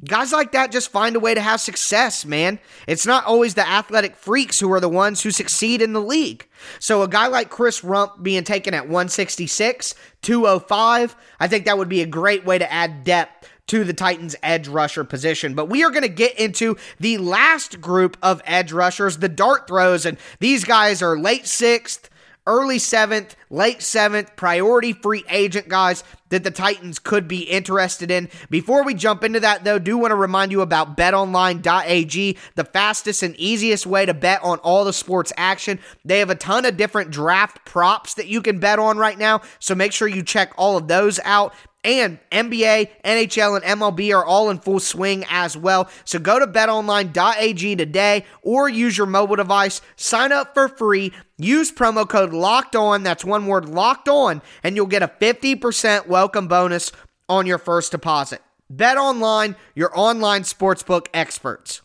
Guys 0.05 0.31
like 0.31 0.53
that 0.53 0.71
just 0.71 0.91
find 0.91 1.15
a 1.15 1.19
way 1.19 1.33
to 1.33 1.41
have 1.41 1.59
success, 1.59 2.23
man. 2.23 2.59
It's 2.87 3.05
not 3.05 3.25
always 3.25 3.55
the 3.55 3.67
athletic 3.67 4.15
freaks 4.15 4.59
who 4.59 4.71
are 4.71 4.79
the 4.79 4.87
ones 4.87 5.21
who 5.21 5.31
succeed 5.31 5.81
in 5.81 5.91
the 5.93 6.01
league. 6.01 6.47
So 6.79 7.01
a 7.01 7.07
guy 7.07 7.27
like 7.27 7.49
Chris 7.49 7.81
Rumph 7.81 8.21
being 8.21 8.43
taken 8.43 8.73
at 8.73 8.83
166, 8.83 9.95
205, 10.21 11.15
I 11.39 11.47
think 11.47 11.65
that 11.65 11.77
would 11.77 11.89
be 11.89 12.01
a 12.01 12.05
great 12.05 12.45
way 12.45 12.57
to 12.57 12.71
add 12.71 13.03
depth 13.03 13.38
to 13.69 13.83
the 13.83 13.93
Titans 13.93 14.35
edge 14.43 14.67
rusher 14.67 15.03
position. 15.03 15.53
But 15.53 15.69
we 15.69 15.83
are 15.83 15.89
going 15.91 16.03
to 16.03 16.09
get 16.09 16.37
into 16.39 16.77
the 16.99 17.17
last 17.17 17.79
group 17.81 18.17
of 18.21 18.41
edge 18.45 18.71
rushers, 18.71 19.17
the 19.17 19.29
dart 19.29 19.67
throws, 19.67 20.05
and 20.05 20.17
these 20.39 20.63
guys 20.63 21.01
are 21.01 21.17
late 21.17 21.47
sixth, 21.47 22.09
early 22.47 22.79
seventh, 22.79 23.35
late 23.51 23.81
seventh, 23.81 24.35
priority 24.35 24.91
free 24.91 25.23
agent 25.29 25.69
guys 25.69 26.03
that 26.29 26.43
the 26.43 26.51
Titans 26.51 26.99
could 26.99 27.27
be 27.27 27.41
interested 27.41 28.09
in. 28.09 28.29
Before 28.49 28.83
we 28.83 28.93
jump 28.93 29.23
into 29.23 29.39
that, 29.39 29.63
though, 29.63 29.79
do 29.79 29.97
want 29.97 30.11
to 30.11 30.15
remind 30.15 30.51
you 30.51 30.61
about 30.61 30.97
betonline.ag, 30.97 32.37
the 32.55 32.63
fastest 32.63 33.23
and 33.23 33.35
easiest 33.35 33.85
way 33.85 34.05
to 34.05 34.13
bet 34.13 34.41
on 34.43 34.57
all 34.59 34.83
the 34.83 34.93
sports 34.93 35.33
action. 35.37 35.79
They 36.05 36.19
have 36.19 36.29
a 36.29 36.35
ton 36.35 36.65
of 36.65 36.77
different 36.77 37.11
draft 37.11 37.65
props 37.65 38.15
that 38.15 38.27
you 38.27 38.41
can 38.41 38.59
bet 38.59 38.79
on 38.79 38.97
right 38.97 39.17
now, 39.17 39.41
so 39.59 39.75
make 39.75 39.91
sure 39.91 40.07
you 40.07 40.23
check 40.23 40.53
all 40.57 40.77
of 40.77 40.87
those 40.87 41.19
out. 41.23 41.53
And 41.89 42.19
NBA, 42.31 42.91
NHL, 43.03 43.55
and 43.55 43.79
MLB 43.79 44.15
are 44.15 44.23
all 44.23 44.51
in 44.51 44.59
full 44.59 44.79
swing 44.79 45.25
as 45.27 45.57
well. 45.57 45.89
So 46.05 46.19
go 46.19 46.37
to 46.37 46.45
betonline.ag 46.45 47.75
today 47.75 48.25
or 48.43 48.69
use 48.69 48.95
your 48.95 49.07
mobile 49.07 49.37
device. 49.37 49.81
Sign 49.95 50.31
up 50.31 50.53
for 50.53 50.67
free. 50.67 51.11
Use 51.39 51.71
promo 51.71 52.07
code 52.07 52.31
locked 52.31 52.75
on. 52.75 53.01
That's 53.01 53.25
one 53.25 53.47
word 53.47 53.67
locked 53.67 54.07
on. 54.07 54.43
And 54.61 54.75
you'll 54.75 54.85
get 54.85 55.01
a 55.01 55.07
50% 55.07 56.05
welcome 56.05 56.47
bonus 56.47 56.91
on 57.27 57.47
your 57.47 57.57
first 57.57 57.91
deposit. 57.91 58.43
Bet 58.69 58.97
online, 58.97 59.55
your 59.73 59.89
online 59.97 60.43
sportsbook 60.43 61.07
experts. 61.11 61.81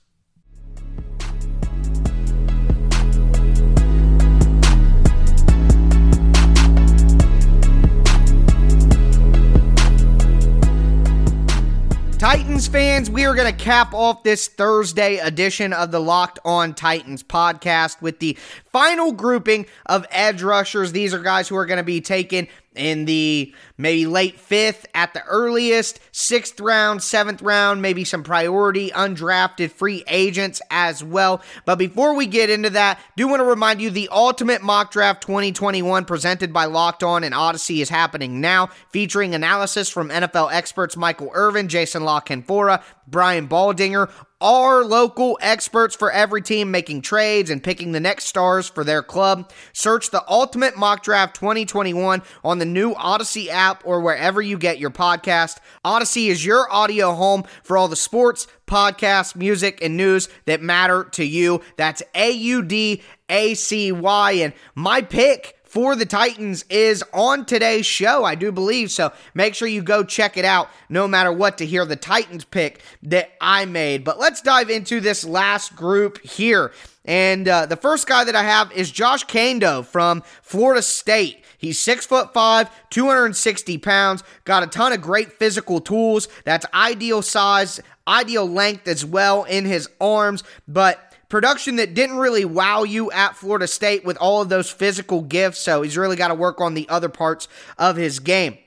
Titans 12.24 12.66
fans, 12.66 13.10
we 13.10 13.26
are 13.26 13.34
going 13.34 13.54
to 13.54 13.64
cap 13.64 13.92
off 13.92 14.22
this 14.22 14.48
Thursday 14.48 15.18
edition 15.18 15.74
of 15.74 15.90
the 15.90 16.00
Locked 16.00 16.38
On 16.42 16.72
Titans 16.72 17.22
podcast 17.22 18.00
with 18.00 18.18
the 18.18 18.38
final 18.72 19.12
grouping 19.12 19.66
of 19.84 20.06
edge 20.10 20.42
rushers. 20.42 20.92
These 20.92 21.12
are 21.12 21.18
guys 21.18 21.48
who 21.48 21.56
are 21.56 21.66
going 21.66 21.76
to 21.76 21.84
be 21.84 22.00
taken 22.00 22.48
in 22.74 23.04
the 23.04 23.54
maybe 23.78 24.06
late 24.06 24.38
fifth 24.38 24.86
at 24.94 25.14
the 25.14 25.22
earliest, 25.24 26.00
sixth 26.12 26.60
round, 26.60 27.02
seventh 27.02 27.42
round, 27.42 27.82
maybe 27.82 28.04
some 28.04 28.22
priority 28.22 28.90
undrafted 28.90 29.70
free 29.70 30.04
agents 30.08 30.60
as 30.70 31.02
well. 31.02 31.42
But 31.64 31.76
before 31.76 32.14
we 32.14 32.26
get 32.26 32.50
into 32.50 32.70
that, 32.70 33.00
do 33.16 33.28
want 33.28 33.40
to 33.40 33.44
remind 33.44 33.80
you 33.80 33.90
the 33.90 34.08
Ultimate 34.10 34.62
Mock 34.62 34.90
Draft 34.90 35.22
2021 35.22 36.04
presented 36.04 36.52
by 36.52 36.64
Locked 36.66 37.02
On 37.02 37.24
and 37.24 37.34
Audacy 37.34 37.80
is 37.80 37.88
happening 37.88 38.40
now, 38.40 38.70
featuring 38.90 39.34
analysis 39.34 39.88
from 39.88 40.10
NFL 40.10 40.52
experts 40.52 40.96
Michael 40.96 41.30
Irvin, 41.34 41.68
Jason 41.68 42.04
La 42.04 42.20
Canfora, 42.20 42.82
Brian 43.06 43.48
Baldinger, 43.48 44.10
are 44.44 44.84
local 44.84 45.38
experts 45.40 45.96
for 45.96 46.12
every 46.12 46.42
team 46.42 46.70
making 46.70 47.00
trades 47.00 47.48
and 47.48 47.64
picking 47.64 47.92
the 47.92 47.98
next 47.98 48.26
stars 48.26 48.68
for 48.68 48.84
their 48.84 49.02
club. 49.02 49.50
Search 49.72 50.10
the 50.10 50.22
Ultimate 50.28 50.76
Mock 50.76 51.02
Draft 51.02 51.34
2021 51.36 52.20
on 52.44 52.58
the 52.58 52.66
new 52.66 52.92
Audacy 52.92 53.48
app 53.48 53.80
or 53.86 54.02
wherever 54.02 54.42
you 54.42 54.58
get 54.58 54.78
your 54.78 54.90
podcast. 54.90 55.60
Audacy 55.82 56.28
is 56.28 56.44
your 56.44 56.70
audio 56.70 57.14
home 57.14 57.44
for 57.62 57.78
all 57.78 57.88
the 57.88 57.96
sports, 57.96 58.46
podcasts, 58.66 59.34
music, 59.34 59.78
and 59.80 59.96
news 59.96 60.28
that 60.44 60.60
matter 60.60 61.04
to 61.12 61.24
you. 61.24 61.62
That's 61.78 62.02
A 62.14 62.30
U 62.30 62.62
D 62.62 63.02
A 63.30 63.54
C 63.54 63.92
Y. 63.92 64.32
And 64.32 64.52
my 64.74 65.00
pick 65.00 65.53
for 65.74 65.96
the 65.96 66.06
Titans 66.06 66.64
is 66.70 67.02
on 67.12 67.44
today's 67.44 67.84
show, 67.84 68.22
I 68.22 68.36
do 68.36 68.52
believe. 68.52 68.92
So 68.92 69.12
make 69.34 69.56
sure 69.56 69.66
you 69.66 69.82
go 69.82 70.04
check 70.04 70.36
it 70.36 70.44
out 70.44 70.68
no 70.88 71.08
matter 71.08 71.32
what 71.32 71.58
to 71.58 71.66
hear 71.66 71.84
the 71.84 71.96
Titans 71.96 72.44
pick 72.44 72.80
that 73.02 73.32
I 73.40 73.64
made. 73.64 74.04
But 74.04 74.20
let's 74.20 74.40
dive 74.40 74.70
into 74.70 75.00
this 75.00 75.24
last 75.24 75.74
group 75.74 76.20
here. 76.24 76.70
And 77.04 77.48
uh, 77.48 77.66
the 77.66 77.76
first 77.76 78.06
guy 78.06 78.22
that 78.22 78.36
I 78.36 78.44
have 78.44 78.70
is 78.70 78.92
Josh 78.92 79.26
Kaindoh 79.26 79.84
from 79.84 80.22
Florida 80.42 80.80
State. 80.80 81.44
He's 81.58 81.80
six 81.80 82.06
foot 82.06 82.32
five, 82.32 82.70
260 82.90 83.78
pounds, 83.78 84.22
got 84.44 84.62
a 84.62 84.68
ton 84.68 84.92
of 84.92 85.00
great 85.00 85.32
physical 85.32 85.80
tools. 85.80 86.28
That's 86.44 86.66
ideal 86.72 87.20
size, 87.20 87.80
ideal 88.06 88.48
length 88.48 88.86
as 88.86 89.04
well 89.04 89.42
in 89.42 89.64
his 89.64 89.88
arms. 90.00 90.44
But 90.68 91.03
production 91.28 91.76
that 91.76 91.94
didn't 91.94 92.16
really 92.16 92.44
wow 92.44 92.82
you 92.82 93.10
at 93.10 93.36
Florida 93.36 93.66
State 93.66 94.04
with 94.04 94.16
all 94.18 94.42
of 94.42 94.48
those 94.48 94.70
physical 94.70 95.22
gifts. 95.22 95.58
So 95.60 95.82
he's 95.82 95.96
really 95.96 96.16
got 96.16 96.28
to 96.28 96.34
work 96.34 96.60
on 96.60 96.74
the 96.74 96.88
other 96.88 97.08
parts 97.08 97.48
of 97.78 97.96
his 97.96 98.20
game. 98.20 98.58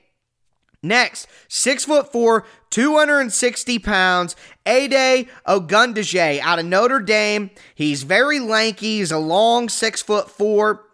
Next, 0.82 1.26
six 1.48 1.84
foot 1.84 2.12
four, 2.12 2.44
260 2.70 3.78
pounds, 3.80 4.36
Ade 4.64 5.28
Ogundeji 5.46 6.38
out 6.38 6.60
of 6.60 6.66
Notre 6.66 7.00
Dame. 7.00 7.50
He's 7.74 8.04
very 8.04 8.38
lanky. 8.38 8.98
He's 8.98 9.10
a 9.10 9.18
long 9.18 9.68
six 9.68 10.02
foot 10.02 10.30
four 10.30 10.84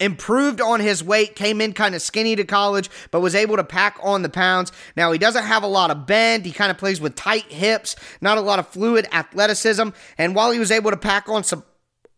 improved 0.00 0.60
on 0.60 0.80
his 0.80 1.04
weight, 1.04 1.36
came 1.36 1.60
in 1.60 1.72
kind 1.72 1.94
of 1.94 2.02
skinny 2.02 2.34
to 2.36 2.44
college, 2.44 2.90
but 3.10 3.20
was 3.20 3.34
able 3.34 3.56
to 3.56 3.64
pack 3.64 3.98
on 4.02 4.22
the 4.22 4.28
pounds. 4.28 4.72
Now, 4.96 5.12
he 5.12 5.18
doesn't 5.18 5.44
have 5.44 5.62
a 5.62 5.68
lot 5.68 5.90
of 5.90 6.06
bend. 6.06 6.46
He 6.46 6.52
kind 6.52 6.70
of 6.70 6.78
plays 6.78 7.00
with 7.00 7.14
tight 7.14 7.52
hips, 7.52 7.94
not 8.20 8.38
a 8.38 8.42
lot 8.42 8.58
of 8.58 8.66
fluid 8.66 9.06
athleticism. 9.12 9.90
And 10.18 10.34
while 10.34 10.50
he 10.50 10.58
was 10.58 10.70
able 10.70 10.90
to 10.90 10.96
pack 10.96 11.28
on 11.28 11.44
some 11.44 11.62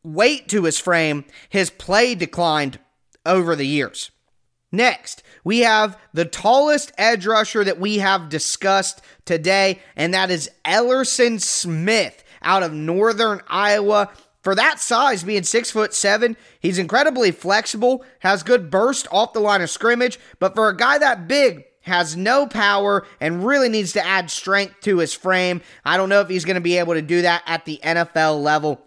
weight 0.03 0.49
to 0.49 0.65
his 0.65 0.79
frame, 0.79 1.25
his 1.49 1.71
play 1.71 2.15
declined 2.15 2.79
over 3.27 3.55
the 3.55 3.67
years. 3.67 4.11
Next, 4.73 5.23
we 5.45 5.61
have 5.61 5.99
the 6.15 6.25
tallest 6.25 6.93
edge 6.97 7.27
rusher 7.27 7.63
that 7.63 7.79
we 7.79 7.99
have 7.99 8.31
discussed 8.31 9.03
today, 9.27 9.81
and 9.97 10.15
that 10.15 10.31
is 10.31 10.51
Ellerson 10.65 11.41
Smith 11.41 12.25
out 12.41 12.63
of 12.63 12.73
Northern 12.73 13.43
Iowa. 13.49 14.11
For 14.43 14.55
that 14.55 14.81
size, 14.81 15.23
being 15.23 15.45
six 15.45 15.71
foot 15.71 15.95
seven, 15.95 16.37
he's 16.61 16.79
incredibly 16.79 17.31
flexible, 17.31 18.05
has 18.21 18.43
good 18.43 18.71
burst 18.71 19.07
off 19.13 19.33
the 19.33 19.41
line 19.41 19.63
of 19.63 19.71
scrimmage, 19.71 20.19
but 20.39 20.55
for 20.55 20.69
a 20.69 20.77
guy 20.77 20.99
that 20.99 21.29
big, 21.29 21.65
has 21.83 22.17
no 22.17 22.47
power 22.47 23.07
and 23.21 23.45
really 23.45 23.69
needs 23.69 23.93
to 23.93 24.05
add 24.05 24.31
strength 24.31 24.81
to 24.83 24.99
his 24.99 25.13
frame. 25.13 25.61
I 25.85 25.97
don't 25.97 26.09
know 26.09 26.21
if 26.21 26.29
he's 26.29 26.45
going 26.45 26.55
to 26.55 26.61
be 26.61 26.79
able 26.79 26.95
to 26.95 27.03
do 27.03 27.23
that 27.23 27.43
at 27.47 27.65
the 27.65 27.81
NFL 27.83 28.43
level. 28.43 28.81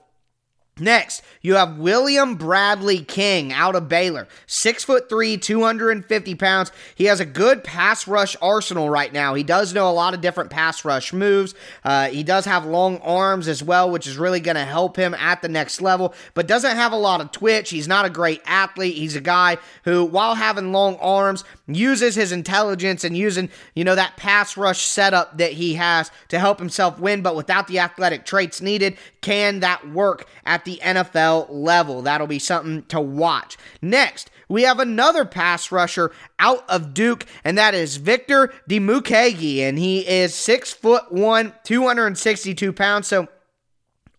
Next, 0.77 1.21
you 1.41 1.55
have 1.55 1.77
William 1.77 2.35
Bradley 2.35 2.99
King 2.99 3.53
out 3.53 3.77
of 3.77 3.87
Baylor. 3.87 4.27
Six 4.45 4.83
foot 4.83 5.07
three, 5.07 5.37
250 5.37 6.35
pounds. 6.35 6.69
He 6.95 7.05
has 7.05 7.21
a 7.21 7.25
good 7.25 7.63
pass 7.63 8.09
rush 8.09 8.35
arsenal 8.41 8.89
right 8.89 9.13
now. 9.13 9.35
He 9.35 9.43
does 9.43 9.73
know 9.73 9.89
a 9.89 9.93
lot 9.93 10.13
of 10.13 10.19
different 10.19 10.49
pass 10.49 10.83
rush 10.83 11.13
moves. 11.13 11.55
Uh, 11.85 12.09
he 12.09 12.23
does 12.23 12.43
have 12.43 12.65
long 12.65 12.97
arms 12.97 13.47
as 13.47 13.63
well, 13.63 13.89
which 13.89 14.05
is 14.05 14.17
really 14.17 14.41
going 14.41 14.55
to 14.55 14.65
help 14.65 14.97
him 14.97 15.13
at 15.13 15.41
the 15.41 15.47
next 15.47 15.81
level, 15.81 16.13
but 16.33 16.45
doesn't 16.45 16.75
have 16.75 16.91
a 16.91 16.97
lot 16.97 17.21
of 17.21 17.31
twitch. 17.31 17.69
He's 17.69 17.87
not 17.87 18.03
a 18.03 18.09
great 18.09 18.41
athlete. 18.45 18.97
He's 18.97 19.15
a 19.15 19.21
guy 19.21 19.57
who, 19.85 20.03
while 20.03 20.35
having 20.35 20.73
long 20.73 20.97
arms, 20.97 21.45
uses 21.67 22.15
his 22.15 22.31
intelligence 22.31 23.03
and 23.03 23.17
using, 23.17 23.49
you 23.73 23.83
know, 23.83 23.95
that 23.95 24.17
pass 24.17 24.55
rush 24.57 24.83
setup 24.83 25.37
that 25.37 25.53
he 25.53 25.75
has 25.75 26.11
to 26.27 26.39
help 26.39 26.59
himself 26.59 26.99
win, 26.99 27.21
but 27.21 27.35
without 27.35 27.67
the 27.67 27.79
athletic 27.79 28.25
traits 28.25 28.61
needed, 28.61 28.97
can 29.21 29.61
that 29.61 29.89
work 29.91 30.27
at 30.45 30.65
the 30.65 30.79
NFL 30.83 31.47
level? 31.49 32.01
That'll 32.01 32.27
be 32.27 32.39
something 32.39 32.83
to 32.83 33.01
watch. 33.01 33.57
Next, 33.81 34.29
we 34.47 34.63
have 34.63 34.79
another 34.79 35.25
pass 35.25 35.71
rusher 35.71 36.11
out 36.37 36.63
of 36.69 36.93
Duke, 36.93 37.25
and 37.43 37.57
that 37.57 37.73
is 37.73 37.97
Victor 37.97 38.53
Dimukeje, 38.69 39.61
and 39.61 39.79
he 39.79 40.07
is 40.07 40.35
six 40.35 40.71
foot 40.71 41.11
one, 41.11 41.53
262 41.63 42.71
pounds. 42.73 43.07
So 43.07 43.27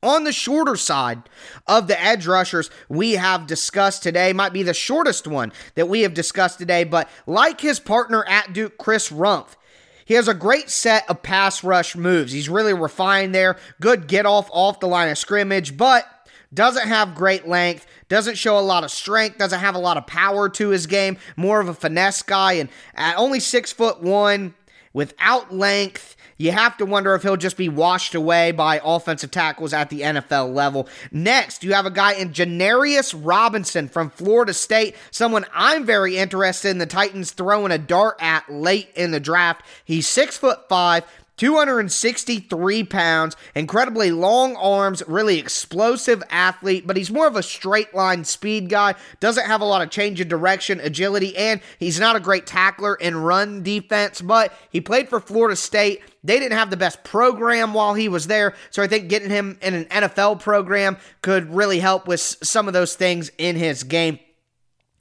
on 0.06 0.24
the 0.24 0.32
shorter 0.32 0.76
side 0.76 1.22
of 1.66 1.88
the 1.88 2.00
edge 2.00 2.26
rushers 2.26 2.70
we 2.88 3.12
have 3.12 3.46
discussed 3.46 4.02
today 4.02 4.32
might 4.32 4.52
be 4.52 4.62
the 4.62 4.74
shortest 4.74 5.26
one 5.26 5.52
that 5.74 5.88
we 5.88 6.02
have 6.02 6.14
discussed 6.14 6.58
today 6.58 6.84
but 6.84 7.08
like 7.26 7.60
his 7.60 7.80
partner 7.80 8.24
at 8.28 8.52
duke 8.52 8.78
chris 8.78 9.10
rumph 9.10 9.56
he 10.06 10.14
has 10.14 10.28
a 10.28 10.34
great 10.34 10.70
set 10.70 11.04
of 11.10 11.24
pass 11.24 11.64
rush 11.64 11.96
moves. 11.96 12.30
He's 12.30 12.48
really 12.48 12.72
refined 12.72 13.34
there. 13.34 13.56
Good 13.80 14.06
get 14.06 14.24
off 14.24 14.48
off 14.52 14.78
the 14.78 14.86
line 14.86 15.08
of 15.08 15.18
scrimmage, 15.18 15.76
but 15.76 16.06
doesn't 16.54 16.86
have 16.86 17.16
great 17.16 17.48
length, 17.48 17.86
doesn't 18.08 18.38
show 18.38 18.56
a 18.56 18.60
lot 18.60 18.84
of 18.84 18.92
strength, 18.92 19.36
doesn't 19.36 19.58
have 19.58 19.74
a 19.74 19.80
lot 19.80 19.96
of 19.96 20.06
power 20.06 20.48
to 20.48 20.68
his 20.68 20.86
game. 20.86 21.18
More 21.36 21.60
of 21.60 21.68
a 21.68 21.74
finesse 21.74 22.22
guy, 22.22 22.52
and 22.52 22.70
at 22.94 23.18
only 23.18 23.40
six 23.40 23.72
foot 23.72 24.00
one, 24.00 24.54
without 24.92 25.52
length, 25.52 26.16
you 26.36 26.52
have 26.52 26.76
to 26.78 26.86
wonder 26.86 27.14
if 27.14 27.22
he'll 27.22 27.36
just 27.36 27.56
be 27.56 27.68
washed 27.68 28.14
away 28.14 28.52
by 28.52 28.80
offensive 28.84 29.30
tackles 29.30 29.72
at 29.72 29.90
the 29.90 30.02
NFL 30.02 30.52
level. 30.52 30.88
Next, 31.10 31.64
you 31.64 31.72
have 31.72 31.86
a 31.86 31.90
guy 31.90 32.12
in 32.14 32.32
Janarius 32.32 33.14
Robinson 33.16 33.88
from 33.88 34.10
Florida 34.10 34.54
State, 34.54 34.96
someone 35.10 35.46
I'm 35.54 35.84
very 35.84 36.16
interested 36.16 36.70
in 36.70 36.78
the 36.78 36.86
Titans 36.86 37.32
throwing 37.32 37.72
a 37.72 37.78
dart 37.78 38.16
at 38.20 38.50
late 38.50 38.90
in 38.94 39.10
the 39.10 39.20
draft. 39.20 39.62
He's 39.84 40.06
six 40.06 40.36
foot 40.36 40.68
five. 40.68 41.04
263 41.36 42.84
pounds, 42.84 43.36
incredibly 43.54 44.10
long 44.10 44.56
arms, 44.56 45.02
really 45.06 45.38
explosive 45.38 46.22
athlete, 46.30 46.86
but 46.86 46.96
he's 46.96 47.10
more 47.10 47.26
of 47.26 47.36
a 47.36 47.42
straight 47.42 47.94
line 47.94 48.24
speed 48.24 48.70
guy. 48.70 48.94
Doesn't 49.20 49.46
have 49.46 49.60
a 49.60 49.66
lot 49.66 49.82
of 49.82 49.90
change 49.90 50.20
of 50.20 50.28
direction, 50.28 50.80
agility, 50.80 51.36
and 51.36 51.60
he's 51.78 52.00
not 52.00 52.16
a 52.16 52.20
great 52.20 52.46
tackler 52.46 52.94
in 52.94 53.16
run 53.16 53.62
defense, 53.62 54.22
but 54.22 54.52
he 54.70 54.80
played 54.80 55.08
for 55.08 55.20
Florida 55.20 55.56
State. 55.56 56.00
They 56.26 56.38
didn't 56.38 56.58
have 56.58 56.70
the 56.70 56.76
best 56.76 57.04
program 57.04 57.72
while 57.72 57.94
he 57.94 58.08
was 58.08 58.26
there, 58.26 58.54
so 58.70 58.82
I 58.82 58.86
think 58.86 59.08
getting 59.08 59.30
him 59.30 59.58
in 59.62 59.74
an 59.74 59.84
NFL 59.86 60.40
program 60.40 60.96
could 61.22 61.54
really 61.54 61.78
help 61.78 62.06
with 62.06 62.20
some 62.20 62.66
of 62.66 62.74
those 62.74 62.94
things 62.94 63.30
in 63.38 63.56
his 63.56 63.84
game 63.84 64.18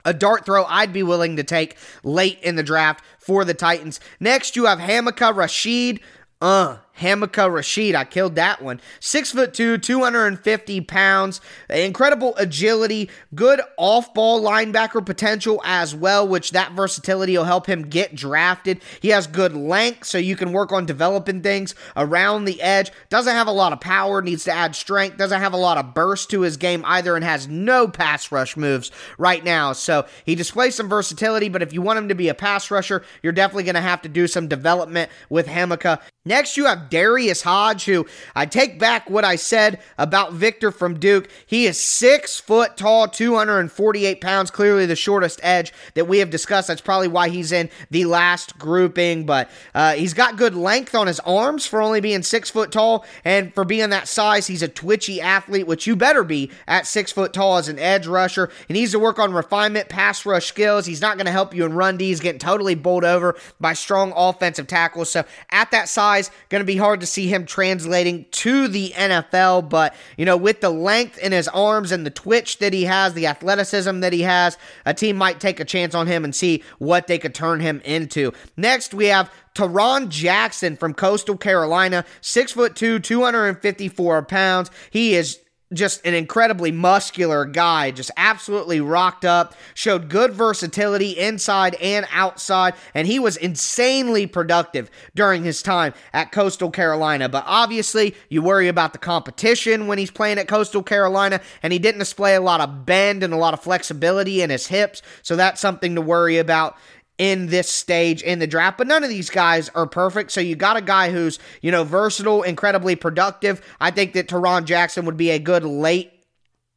a 0.06 0.14
dart 0.14 0.46
throw 0.46 0.64
I'd 0.66 0.94
be 0.94 1.04
willing 1.04 1.36
to 1.38 1.44
take 1.44 1.78
late 2.04 2.40
in 2.42 2.56
the 2.56 2.64
draft 2.64 3.04
for 3.20 3.44
the 3.44 3.54
Titans. 3.54 4.00
Next, 4.20 4.56
you 4.56 4.66
have 4.66 4.80
Hamaka 4.80 5.36
Rashid. 5.36 6.00
Uh, 6.40 6.78
Hamaka 7.00 7.52
Rashid. 7.52 7.96
I 7.96 8.06
killed 8.06 8.36
that 8.36 8.62
one. 8.62 8.80
Six 9.00 9.32
foot 9.32 9.54
two, 9.54 9.78
250 9.78 10.82
pounds. 10.82 11.42
Incredible 11.70 12.36
agility. 12.38 13.10
Good 13.34 13.62
off 13.78 14.14
ball 14.14 14.42
linebacker 14.42 15.06
potential 15.06 15.62
as 15.66 15.94
well, 15.94 16.28
which 16.28 16.52
that 16.52 16.72
versatility 16.72 17.38
will 17.38 17.46
help 17.46 17.68
him 17.68 17.84
get 17.84 18.16
drafted. 18.16 18.82
He 19.02 19.10
has 19.10 19.28
good 19.28 19.54
length, 19.54 20.06
so 20.06 20.18
you 20.18 20.36
can 20.36 20.54
work 20.54 20.72
on 20.72 20.86
developing 20.86 21.42
things 21.42 21.76
around 21.96 22.46
the 22.46 22.62
edge. 22.62 22.92
Doesn't 23.10 23.34
have 23.34 23.48
a 23.48 23.52
lot 23.52 23.74
of 23.74 23.80
power, 23.80 24.22
needs 24.22 24.46
to 24.46 24.52
add 24.52 24.76
strength. 24.76 25.18
Doesn't 25.18 25.42
have 25.42 25.54
a 25.54 25.58
lot 25.58 25.78
of 25.78 25.94
burst 25.94 26.30
to 26.32 26.42
his 26.42 26.58
game 26.58 26.84
either, 26.86 27.16
and 27.16 27.24
has 27.24 27.48
no 27.48 27.88
pass 27.88 28.32
rush 28.32 28.56
moves 28.56 28.92
right 29.18 29.44
now. 29.44 29.74
So 29.74 30.06
he 30.26 30.36
displays 30.36 30.76
some 30.76 30.90
versatility, 30.90 31.50
but 31.50 31.62
if 31.62 31.74
you 31.74 31.82
want 31.82 32.00
him 32.00 32.10
to 32.10 32.16
be 32.16 32.30
a 32.30 32.34
pass 32.34 32.72
rusher, 32.72 33.04
you're 33.22 33.34
definitely 33.34 33.64
going 33.64 33.76
to 33.76 33.82
have 33.82 34.02
to 34.04 34.10
do 34.10 34.28
some 34.28 34.48
development 34.48 35.10
with 35.30 35.48
Hamaka. 35.48 36.02
Next, 36.28 36.58
you 36.58 36.66
have 36.66 36.85
Darius 36.89 37.41
Hodge, 37.41 37.86
who 37.86 38.06
I 38.36 38.45
take 38.45 38.80
back 38.80 39.10
what 39.10 39.24
I 39.24 39.36
said 39.36 39.80
about 39.98 40.34
Victor 40.34 40.71
from 40.71 41.00
Duke. 41.00 41.30
He 41.45 41.65
is 41.65 41.80
six 41.80 42.39
foot 42.39 42.78
tall, 42.78 43.08
248 43.08 44.21
pounds, 44.21 44.52
clearly 44.52 44.86
the 44.86 44.95
shortest 44.95 45.39
edge 45.43 45.74
that 45.93 46.08
we 46.08 46.19
have 46.19 46.30
discussed. 46.30 46.67
That's 46.67 46.82
probably 46.82 47.08
why 47.08 47.30
he's 47.30 47.52
in 47.52 47.69
the 47.91 48.06
last 48.06 48.58
grouping, 48.58 49.26
but 49.26 49.50
uh, 49.74 49.93
he's 49.93 50.13
got 50.13 50.38
good 50.38 50.56
length 50.56 50.95
on 50.95 51.08
his 51.08 51.19
arms 51.21 51.65
for 51.65 51.82
only 51.82 52.02
being 52.02 52.24
six 52.24 52.50
foot 52.50 52.71
tall, 52.71 53.06
and 53.24 53.54
for 53.54 53.65
being 53.65 53.89
that 53.89 54.08
size, 54.08 54.48
he's 54.48 54.62
a 54.62 54.67
twitchy 54.67 55.21
athlete, 55.21 55.67
which 55.67 55.88
you 55.88 55.95
better 55.95 56.24
be 56.24 56.52
at 56.67 56.88
six 56.88 57.12
foot 57.12 57.34
tall 57.34 57.58
as 57.58 57.67
an 57.67 57.80
edge 57.80 58.08
rusher. 58.08 58.50
He 58.67 58.74
needs 58.74 58.91
to 58.91 59.00
work 59.00 59.19
on 59.19 59.34
refinement, 59.34 59.89
pass 59.89 60.26
rush 60.26 60.45
skills. 60.45 60.86
He's 60.86 61.02
not 61.02 61.17
going 61.17 61.26
to 61.26 61.32
help 61.32 61.54
you 61.54 61.65
in 61.65 61.74
run 61.74 61.98
D's, 61.98 62.19
getting 62.19 62.39
totally 62.39 62.76
bowled 62.76 63.04
over 63.04 63.36
by 63.60 63.74
strong 63.74 64.13
offensive 64.15 64.67
tackles. 64.67 65.10
So 65.10 65.24
at 65.52 65.71
that 65.71 65.89
size, 65.89 66.32
going 66.50 66.62
to 66.62 66.65
be 66.65 66.75
hard 66.78 67.00
to 67.02 67.06
see 67.06 67.28
him 67.28 67.46
translating 67.46 68.26
to 68.32 68.68
the 68.68 68.92
NFL, 68.92 69.70
but 69.70 69.96
you 70.18 70.26
know, 70.26 70.38
with 70.38 70.62
the 70.62 70.70
length 70.70 71.18
in 71.18 71.32
his 71.32 71.48
arms 71.48 71.92
and 71.92 72.06
the 72.06 72.10
twitch 72.12 72.60
that 72.60 72.74
he 72.74 72.84
has, 72.84 73.14
the 73.14 73.28
athleticism 73.28 74.00
that 74.00 74.14
he 74.14 74.22
has, 74.22 74.58
a 74.86 74.94
team 74.94 75.16
might 75.18 75.40
take 75.40 75.60
a 75.60 75.66
chance 75.66 75.96
on 75.96 76.08
him 76.08 76.24
and 76.24 76.36
see 76.36 76.64
what 76.78 77.08
they 77.08 77.18
could 77.18 77.36
turn 77.36 77.60
him 77.60 77.82
into. 77.86 78.32
Next, 78.58 78.94
we 78.94 79.06
have 79.06 79.32
Tarron 79.54 80.10
Jackson 80.10 80.76
from 80.76 80.94
Coastal 80.94 81.38
Carolina, 81.38 82.06
six 82.22 82.52
foot 82.52 82.76
two, 82.76 83.00
254 83.00 84.24
pounds. 84.24 84.72
He 84.90 85.16
is 85.16 85.40
just 85.73 86.06
an 86.06 86.13
incredibly 86.13 86.71
muscular 86.71 87.43
guy, 87.43 87.91
just 87.91 88.12
absolutely 88.17 88.80
rocked 88.80 89.25
up, 89.25 89.56
showed 89.73 90.10
good 90.10 90.32
versatility 90.32 91.12
inside 91.17 91.75
and 91.75 92.06
outside, 92.12 92.75
and 92.93 93.08
he 93.08 93.17
was 93.17 93.36
insanely 93.38 94.28
productive 94.28 94.91
during 95.15 95.43
his 95.43 95.63
time 95.63 95.93
at 96.13 96.32
Coastal 96.32 96.69
Carolina. 96.69 97.28
But 97.28 97.43
obviously, 97.47 98.15
you 98.30 98.41
worry 98.41 98.67
about 98.67 98.93
the 98.93 98.99
competition 98.99 99.88
when 99.88 99.97
he's 99.97 100.12
playing 100.12 100.38
at 100.38 100.47
Coastal 100.47 100.84
Carolina, 100.84 101.41
and 101.63 101.73
he 101.73 101.80
didn't 101.80 101.99
display 101.99 102.36
a 102.36 102.41
lot 102.41 102.62
of 102.62 102.86
bend 102.86 103.23
and 103.23 103.34
a 103.34 103.38
lot 103.38 103.54
of 103.54 103.62
flexibility 103.62 104.41
in 104.41 104.51
his 104.51 104.67
hips, 104.67 105.01
so 105.23 105.36
that's 105.36 105.60
something 105.60 105.95
to 105.95 106.01
worry 106.01 106.38
about 106.38 106.78
in 107.17 107.47
this 107.47 107.69
stage 107.69 108.21
in 108.21 108.39
the 108.39 108.47
draft, 108.47 108.78
but 108.78 108.88
none 108.88 109.04
of 109.04 109.10
these 109.10 109.30
guys 109.30 109.69
are 109.69 109.88
perfect. 109.88 110.32
So 110.32 110.41
you 110.41 110.56
got 110.56 110.78
a 110.78 110.82
guy 110.82 111.12
who's, 111.12 111.39
you 111.62 111.71
know, 111.71 111.84
versatile, 111.84 112.43
incredibly 112.43 112.95
productive. 112.95 113.62
I 113.80 113.91
think 113.91 114.13
that 114.13 114.28
Tarron 114.28 114.65
Jackson 114.65 115.06
would 115.06 115.17
be 115.17 115.32
a 115.32 115.39
good 115.39 115.63
late 115.63 116.12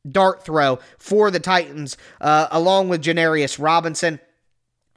dart 0.09 0.45
throw 0.45 0.79
for 0.99 1.31
the 1.31 1.41
Titans, 1.41 1.97
uh, 2.21 2.47
along 2.51 2.89
with 2.89 3.03
Janarius 3.03 3.63
Robinson. 3.63 4.21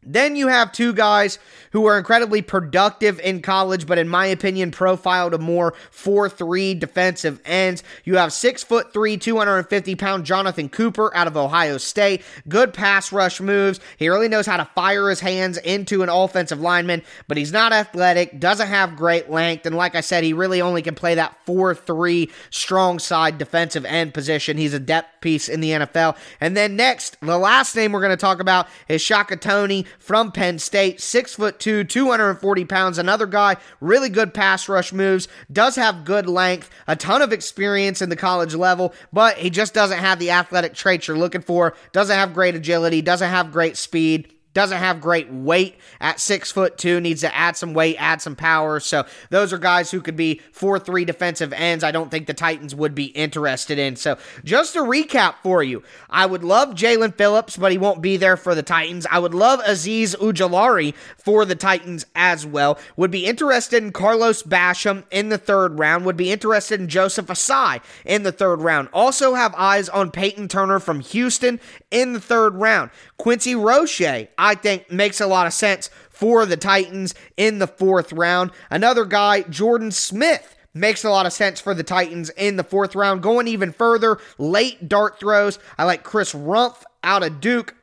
Then 0.04 0.36
you 0.36 0.48
have 0.48 0.72
two 0.72 0.94
guys 0.94 1.38
who 1.72 1.86
are 1.86 1.98
incredibly 1.98 2.42
productive 2.42 3.20
in 3.20 3.42
college, 3.42 3.86
but 3.86 3.98
in 3.98 4.08
my 4.08 4.26
opinion, 4.26 4.72
profiled 4.72 5.34
a 5.34 5.38
more 5.38 5.74
4-3 5.92 6.80
defensive 6.80 7.40
ends. 7.46 7.84
You 8.04 8.18
have 8.18 8.34
six 8.34 8.64
foot 8.64 8.94
three, 8.94 9.18
250 9.18 9.96
pound 9.96 10.26
Jonathan 10.26 10.70
Cooper 10.70 11.16
out 11.16 11.28
of 11.28 11.38
Ohio 11.38 11.78
State. 11.78 12.24
Good 12.48 12.74
pass 12.74 13.12
rush 13.12 13.40
moves. 13.40 13.80
He 13.98 14.10
really 14.10 14.28
knows 14.28 14.46
how 14.46 14.58
to 14.58 14.66
fire 14.76 15.10
his 15.10 15.20
hands 15.20 15.58
into 15.60 16.04
an 16.04 16.10
offensive 16.10 16.60
lineman, 16.60 17.04
but 17.28 17.38
he's 17.38 17.52
not 17.52 17.72
athletic, 17.72 18.40
doesn't 18.40 18.68
have 18.68 18.96
great 18.96 19.30
length, 19.30 19.66
and 19.66 19.76
like 19.76 19.96
I 19.96 20.02
said, 20.02 20.24
he 20.24 20.34
really 20.34 20.62
only 20.62 20.82
can 20.82 20.96
play 20.96 21.16
that 21.16 21.38
4-3 21.46 22.30
strong 22.50 23.00
side 23.00 23.38
defensive 23.38 23.86
end 23.86 24.14
position. 24.14 24.58
He's 24.58 24.74
a 24.74 24.80
depth 24.80 25.22
piece 25.22 25.48
in 25.48 25.62
the 25.62 25.72
NFL. 25.72 26.18
And 26.40 26.58
then 26.58 26.76
next, 26.76 27.18
the 27.22 27.38
last 27.38 27.76
name 27.76 27.92
we're 27.92 28.02
going 28.02 28.10
to 28.12 28.18
talk 28.18 28.40
about 28.40 28.68
is 28.88 29.02
Shaka 29.02 29.38
Toney 29.38 29.86
from 30.00 30.32
Penn 30.32 30.60
State, 30.60 31.02
six 31.02 31.36
foot 31.36 31.60
two, 31.60 31.84
240 31.84 32.66
pounds. 32.66 32.98
Another 32.98 33.26
guy, 33.26 33.58
really 33.80 34.10
good 34.10 34.34
pass 34.34 34.68
rush 34.68 34.94
moves, 34.94 35.28
does 35.52 35.76
have 35.76 36.06
good 36.06 36.28
length, 36.28 36.70
a 36.88 36.96
ton 36.96 37.22
of 37.22 37.34
experience 37.34 38.02
in 38.02 38.10
the 38.10 38.16
college 38.16 38.56
level, 38.56 38.94
but 39.12 39.38
he 39.38 39.50
just 39.50 39.74
doesn't 39.74 40.00
have 40.00 40.20
the 40.20 40.32
athletic 40.32 40.74
traits 40.74 41.08
you're 41.08 41.18
looking 41.18 41.42
for. 41.42 41.76
Doesn't 41.92 42.16
have 42.16 42.34
great 42.34 42.56
agility, 42.56 43.02
doesn't 43.02 43.30
have 43.30 43.52
great 43.52 43.78
speed 43.78 44.34
doesn't 44.54 44.78
have 44.78 45.02
great 45.02 45.32
weight 45.32 45.78
at 46.00 46.20
six 46.20 46.52
foot 46.52 46.78
two, 46.78 47.00
needs 47.00 47.22
to 47.22 47.36
add 47.36 47.56
some 47.58 47.74
weight, 47.74 47.96
add 47.98 48.22
some 48.22 48.36
power. 48.36 48.80
So 48.80 49.06
those 49.30 49.54
are 49.54 49.58
guys 49.58 49.92
who 49.92 50.02
could 50.02 50.16
be 50.16 50.42
four 50.52 50.80
three 50.80 51.06
defensive 51.06 51.54
ends. 51.54 51.84
I 51.84 51.92
don't 51.92 52.12
think 52.12 52.28
the 52.28 52.34
Titans 52.34 52.76
would 52.76 52.94
be 52.94 53.06
interested 53.06 53.80
in. 53.80 53.96
So 53.96 54.18
just 54.44 54.76
a 54.76 54.80
recap 54.80 55.36
for 55.44 55.64
you, 55.64 55.84
I 56.10 56.26
would 56.26 56.44
love 56.44 56.76
Jaelan 56.76 57.16
Phillips, 57.16 57.58
but 57.58 57.72
he 57.72 57.78
won't 57.78 58.02
be 58.02 58.18
there 58.18 58.38
for 58.38 58.56
the 58.56 58.64
Titans. 58.64 59.08
I 59.10 59.20
would 59.20 59.34
love 59.34 59.62
Azeez 59.62 60.16
Ojulari 60.18 60.94
for 61.18 61.46
the 61.46 61.56
Titans 61.56 62.06
as 62.16 62.46
well. 62.46 62.78
Would 62.98 63.12
be 63.12 63.26
interested 63.26 63.84
in 63.84 63.92
Carlos 63.92 64.44
Basham 64.44 65.04
in 65.12 65.30
the 65.30 65.38
third 65.38 65.80
round. 65.80 66.06
Would 66.06 66.18
be 66.18 66.32
interested 66.32 66.80
in 66.80 66.88
Joseph 66.88 67.28
Ossai 67.28 67.82
in 68.06 68.24
the 68.24 68.32
third 68.32 68.62
round. 68.62 68.90
Also 68.94 69.36
have 69.36 69.56
eyes 69.56 69.88
on 69.90 70.12
Peyton 70.12 70.48
Turner 70.48 70.80
from 70.80 71.00
Houston 71.00 71.60
in 71.90 72.14
the 72.14 72.20
third 72.20 72.56
round. 72.56 72.92
Quincy 73.18 73.56
Roche, 73.56 74.02
I 74.42 74.56
think, 74.56 74.92
makes 74.92 75.22
a 75.22 75.28
lot 75.28 75.46
of 75.46 75.54
sense 75.54 75.92
for 76.10 76.48
the 76.48 76.58
Titans 76.58 77.14
in 77.38 77.60
the 77.60 77.68
fourth 77.68 78.12
round. 78.12 78.50
Another 78.72 79.06
guy, 79.06 79.42
Jordan 79.44 79.92
Smith. 79.92 80.58
Makes 80.74 81.04
a 81.04 81.10
lot 81.10 81.26
of 81.26 81.34
sense 81.34 81.60
for 81.60 81.74
the 81.74 81.84
Titans 81.84 82.30
in 82.32 82.56
the 82.56 82.64
fourth 82.64 82.96
round. 82.96 83.22
Going 83.22 83.46
even 83.48 83.74
further, 83.74 84.20
late 84.38 84.88
dart 84.88 85.20
throws. 85.20 85.60
I 85.78 85.84
like 85.84 86.04
Chris 86.04 86.34
Rumph 86.34 86.82
out 87.04 87.24
of 87.24 87.42
Duke. 87.42 87.76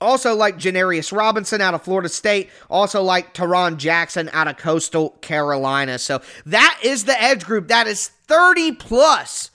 Also 0.00 0.34
like 0.34 0.56
Janarius 0.56 1.14
Robinson 1.14 1.60
out 1.60 1.74
of 1.74 1.82
Florida 1.82 2.08
State. 2.08 2.48
Also 2.70 3.02
like 3.02 3.34
Tarron 3.34 3.76
Jackson 3.76 4.30
out 4.32 4.48
of 4.48 4.56
Coastal 4.56 5.10
Carolina. 5.20 5.98
So 5.98 6.22
that 6.46 6.80
is 6.82 7.04
the 7.04 7.22
edge 7.22 7.44
group. 7.44 7.68
That 7.68 7.86
is 7.86 8.08
30 8.08 8.72
plus 8.72 9.50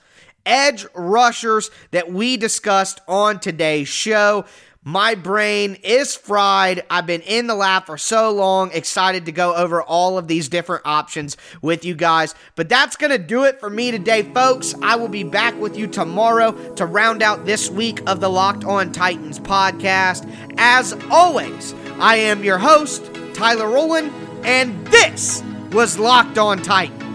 edge 0.46 0.86
rushers 0.94 1.70
that 1.90 2.12
we 2.12 2.36
discussed 2.36 3.00
on 3.08 3.40
today's 3.40 3.88
show. 3.88 4.44
My 4.88 5.16
brain 5.16 5.78
is 5.82 6.14
fried. 6.14 6.84
I've 6.88 7.06
been 7.06 7.22
in 7.22 7.48
the 7.48 7.56
lab 7.56 7.86
for 7.86 7.98
so 7.98 8.30
long, 8.30 8.70
excited 8.70 9.26
to 9.26 9.32
go 9.32 9.52
over 9.52 9.82
all 9.82 10.16
of 10.16 10.28
these 10.28 10.48
different 10.48 10.86
options 10.86 11.36
with 11.60 11.84
you 11.84 11.96
guys. 11.96 12.36
But 12.54 12.68
that's 12.68 12.94
going 12.94 13.10
to 13.10 13.18
do 13.18 13.42
it 13.42 13.58
for 13.58 13.68
me 13.68 13.90
today, 13.90 14.22
folks. 14.22 14.76
I 14.82 14.94
will 14.94 15.08
be 15.08 15.24
back 15.24 15.58
with 15.58 15.76
you 15.76 15.88
tomorrow 15.88 16.52
to 16.74 16.86
round 16.86 17.20
out 17.20 17.46
this 17.46 17.68
week 17.68 18.00
of 18.08 18.20
the 18.20 18.30
Locked 18.30 18.62
On 18.62 18.92
Titans 18.92 19.40
podcast. 19.40 20.32
As 20.56 20.92
always, 21.10 21.74
I 21.98 22.18
am 22.18 22.44
your 22.44 22.58
host, 22.58 23.10
Tyler 23.34 23.68
Rowland, 23.68 24.12
and 24.44 24.86
this 24.86 25.42
was 25.72 25.98
Locked 25.98 26.38
On 26.38 26.62
Titans. 26.62 27.05